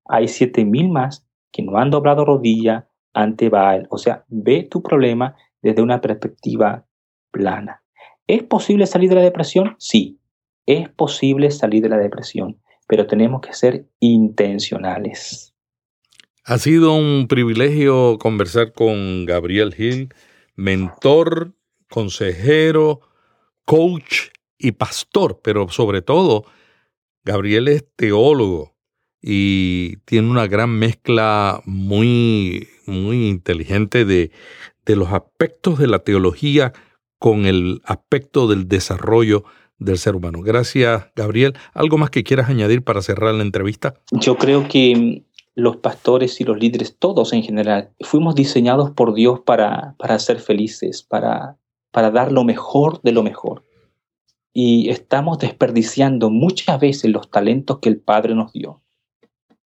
Hay 0.04 0.28
siete 0.28 0.66
mil 0.66 0.90
más 0.90 1.26
que 1.52 1.62
no 1.62 1.78
han 1.78 1.90
doblado 1.90 2.26
rodilla 2.26 2.86
ante 3.14 3.48
Baal. 3.48 3.86
O 3.88 3.96
sea, 3.96 4.26
ve 4.28 4.68
tu 4.70 4.82
problema 4.82 5.34
desde 5.62 5.80
una 5.80 6.02
perspectiva 6.02 6.84
plana. 7.30 7.82
¿Es 8.26 8.42
posible 8.42 8.84
salir 8.84 9.08
de 9.08 9.14
la 9.14 9.22
depresión? 9.22 9.74
Sí, 9.78 10.20
es 10.66 10.90
posible 10.90 11.50
salir 11.50 11.82
de 11.82 11.88
la 11.88 11.96
depresión, 11.96 12.60
pero 12.86 13.06
tenemos 13.06 13.40
que 13.40 13.54
ser 13.54 13.86
intencionales. 14.00 15.54
Ha 16.44 16.58
sido 16.58 16.92
un 16.92 17.28
privilegio 17.28 18.18
conversar 18.18 18.74
con 18.74 19.24
Gabriel 19.24 19.72
Gil, 19.72 20.12
mentor, 20.56 21.54
consejero, 21.88 23.00
coach 23.64 24.28
y 24.58 24.72
pastor, 24.72 25.40
pero 25.42 25.70
sobre 25.70 26.02
todo, 26.02 26.44
Gabriel 27.26 27.66
es 27.66 27.84
teólogo 27.96 28.76
y 29.20 29.96
tiene 30.04 30.30
una 30.30 30.46
gran 30.46 30.70
mezcla 30.70 31.60
muy, 31.64 32.68
muy 32.86 33.26
inteligente 33.28 34.04
de, 34.04 34.30
de 34.86 34.96
los 34.96 35.12
aspectos 35.12 35.78
de 35.78 35.88
la 35.88 35.98
teología 35.98 36.72
con 37.18 37.44
el 37.44 37.82
aspecto 37.84 38.46
del 38.46 38.68
desarrollo 38.68 39.42
del 39.78 39.98
ser 39.98 40.14
humano. 40.14 40.40
Gracias, 40.40 41.08
Gabriel. 41.16 41.54
¿Algo 41.74 41.98
más 41.98 42.10
que 42.10 42.22
quieras 42.22 42.48
añadir 42.48 42.84
para 42.84 43.02
cerrar 43.02 43.34
la 43.34 43.42
entrevista? 43.42 43.94
Yo 44.12 44.36
creo 44.36 44.68
que 44.68 45.24
los 45.56 45.78
pastores 45.78 46.40
y 46.40 46.44
los 46.44 46.58
líderes, 46.58 46.96
todos 46.96 47.32
en 47.32 47.42
general, 47.42 47.90
fuimos 48.02 48.36
diseñados 48.36 48.92
por 48.92 49.14
Dios 49.14 49.40
para, 49.40 49.96
para 49.98 50.20
ser 50.20 50.38
felices, 50.38 51.02
para, 51.02 51.58
para 51.90 52.12
dar 52.12 52.30
lo 52.30 52.44
mejor 52.44 53.02
de 53.02 53.10
lo 53.10 53.24
mejor. 53.24 53.65
Y 54.58 54.88
estamos 54.88 55.38
desperdiciando 55.38 56.30
muchas 56.30 56.80
veces 56.80 57.10
los 57.10 57.30
talentos 57.30 57.78
que 57.78 57.90
el 57.90 58.00
Padre 58.00 58.34
nos 58.34 58.54
dio. 58.54 58.80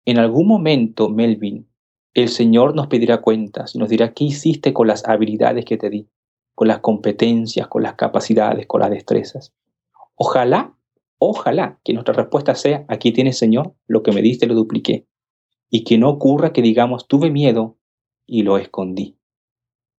En 0.05 0.17
algún 0.17 0.47
momento, 0.47 1.09
Melvin, 1.09 1.69
el 2.15 2.29
Señor 2.29 2.77
nos 2.77 2.87
pedirá 2.87 3.21
cuentas 3.21 3.75
y 3.75 3.79
nos 3.79 3.89
dirá 3.89 4.15
qué 4.15 4.23
hiciste 4.23 4.73
con 4.73 4.87
las 4.87 5.05
habilidades 5.09 5.65
que 5.65 5.77
te 5.77 5.91
di, 5.91 6.09
con 6.55 6.69
las 6.69 6.79
competencias, 6.79 7.67
con 7.67 7.83
las 7.83 7.95
capacidades, 7.95 8.69
con 8.69 8.81
las 8.81 8.91
destrezas. 8.91 9.53
Ojalá, 10.15 10.79
ojalá 11.19 11.81
que 11.83 11.93
nuestra 11.93 12.15
respuesta 12.15 12.55
sea, 12.55 12.85
aquí 12.87 13.11
tienes 13.11 13.39
Señor, 13.39 13.75
lo 13.89 14.05
que 14.05 14.13
me 14.13 14.23
diste 14.23 14.47
lo 14.47 14.55
dupliqué. 14.55 15.09
Y 15.69 15.83
que 15.83 15.99
no 15.99 16.11
ocurra 16.11 16.53
que 16.53 16.63
digamos, 16.63 17.09
tuve 17.09 17.33
miedo 17.33 17.77
y 18.25 18.45
lo 18.45 18.57
escondí. 18.57 19.19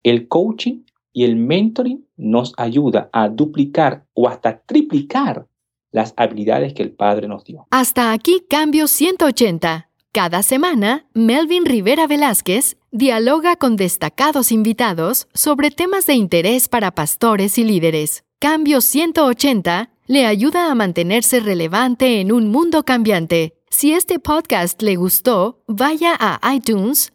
El 0.05 0.29
coaching 0.29 0.85
y 1.17 1.25
el 1.25 1.35
mentoring 1.35 2.07
nos 2.19 2.53
ayuda 2.59 3.09
a 3.11 3.31
duplicar 3.31 4.05
o 4.13 4.29
hasta 4.29 4.61
triplicar 4.61 5.47
las 5.91 6.13
habilidades 6.15 6.75
que 6.75 6.83
el 6.83 6.93
Padre 6.93 7.27
nos 7.27 7.43
dio. 7.43 7.67
Hasta 7.71 8.13
aquí 8.13 8.45
Cambio 8.51 8.87
180. 8.87 9.89
Cada 10.13 10.43
semana, 10.43 11.07
Melvin 11.15 11.65
Rivera 11.65 12.07
Velázquez 12.07 12.77
dialoga 12.91 13.57
con 13.57 13.77
destacados 13.77 14.53
invitados 14.53 15.27
sobre 15.33 15.71
temas 15.71 16.05
de 16.05 16.17
interés 16.17 16.69
para 16.69 16.91
pastores 16.91 17.57
y 17.57 17.65
líderes. 17.65 18.25
Cambio 18.39 18.83
180 18.83 19.89
le 20.09 20.27
ayuda 20.27 20.71
a 20.71 20.75
mantenerse 20.75 21.41
relevante 21.41 22.21
en 22.21 22.31
un 22.31 22.51
mundo 22.51 22.85
cambiante. 22.85 23.55
Si 23.71 23.95
este 23.95 24.19
podcast 24.19 24.83
le 24.83 24.97
gustó, 24.97 25.63
vaya 25.67 26.15
a 26.21 26.55
iTunes 26.55 27.15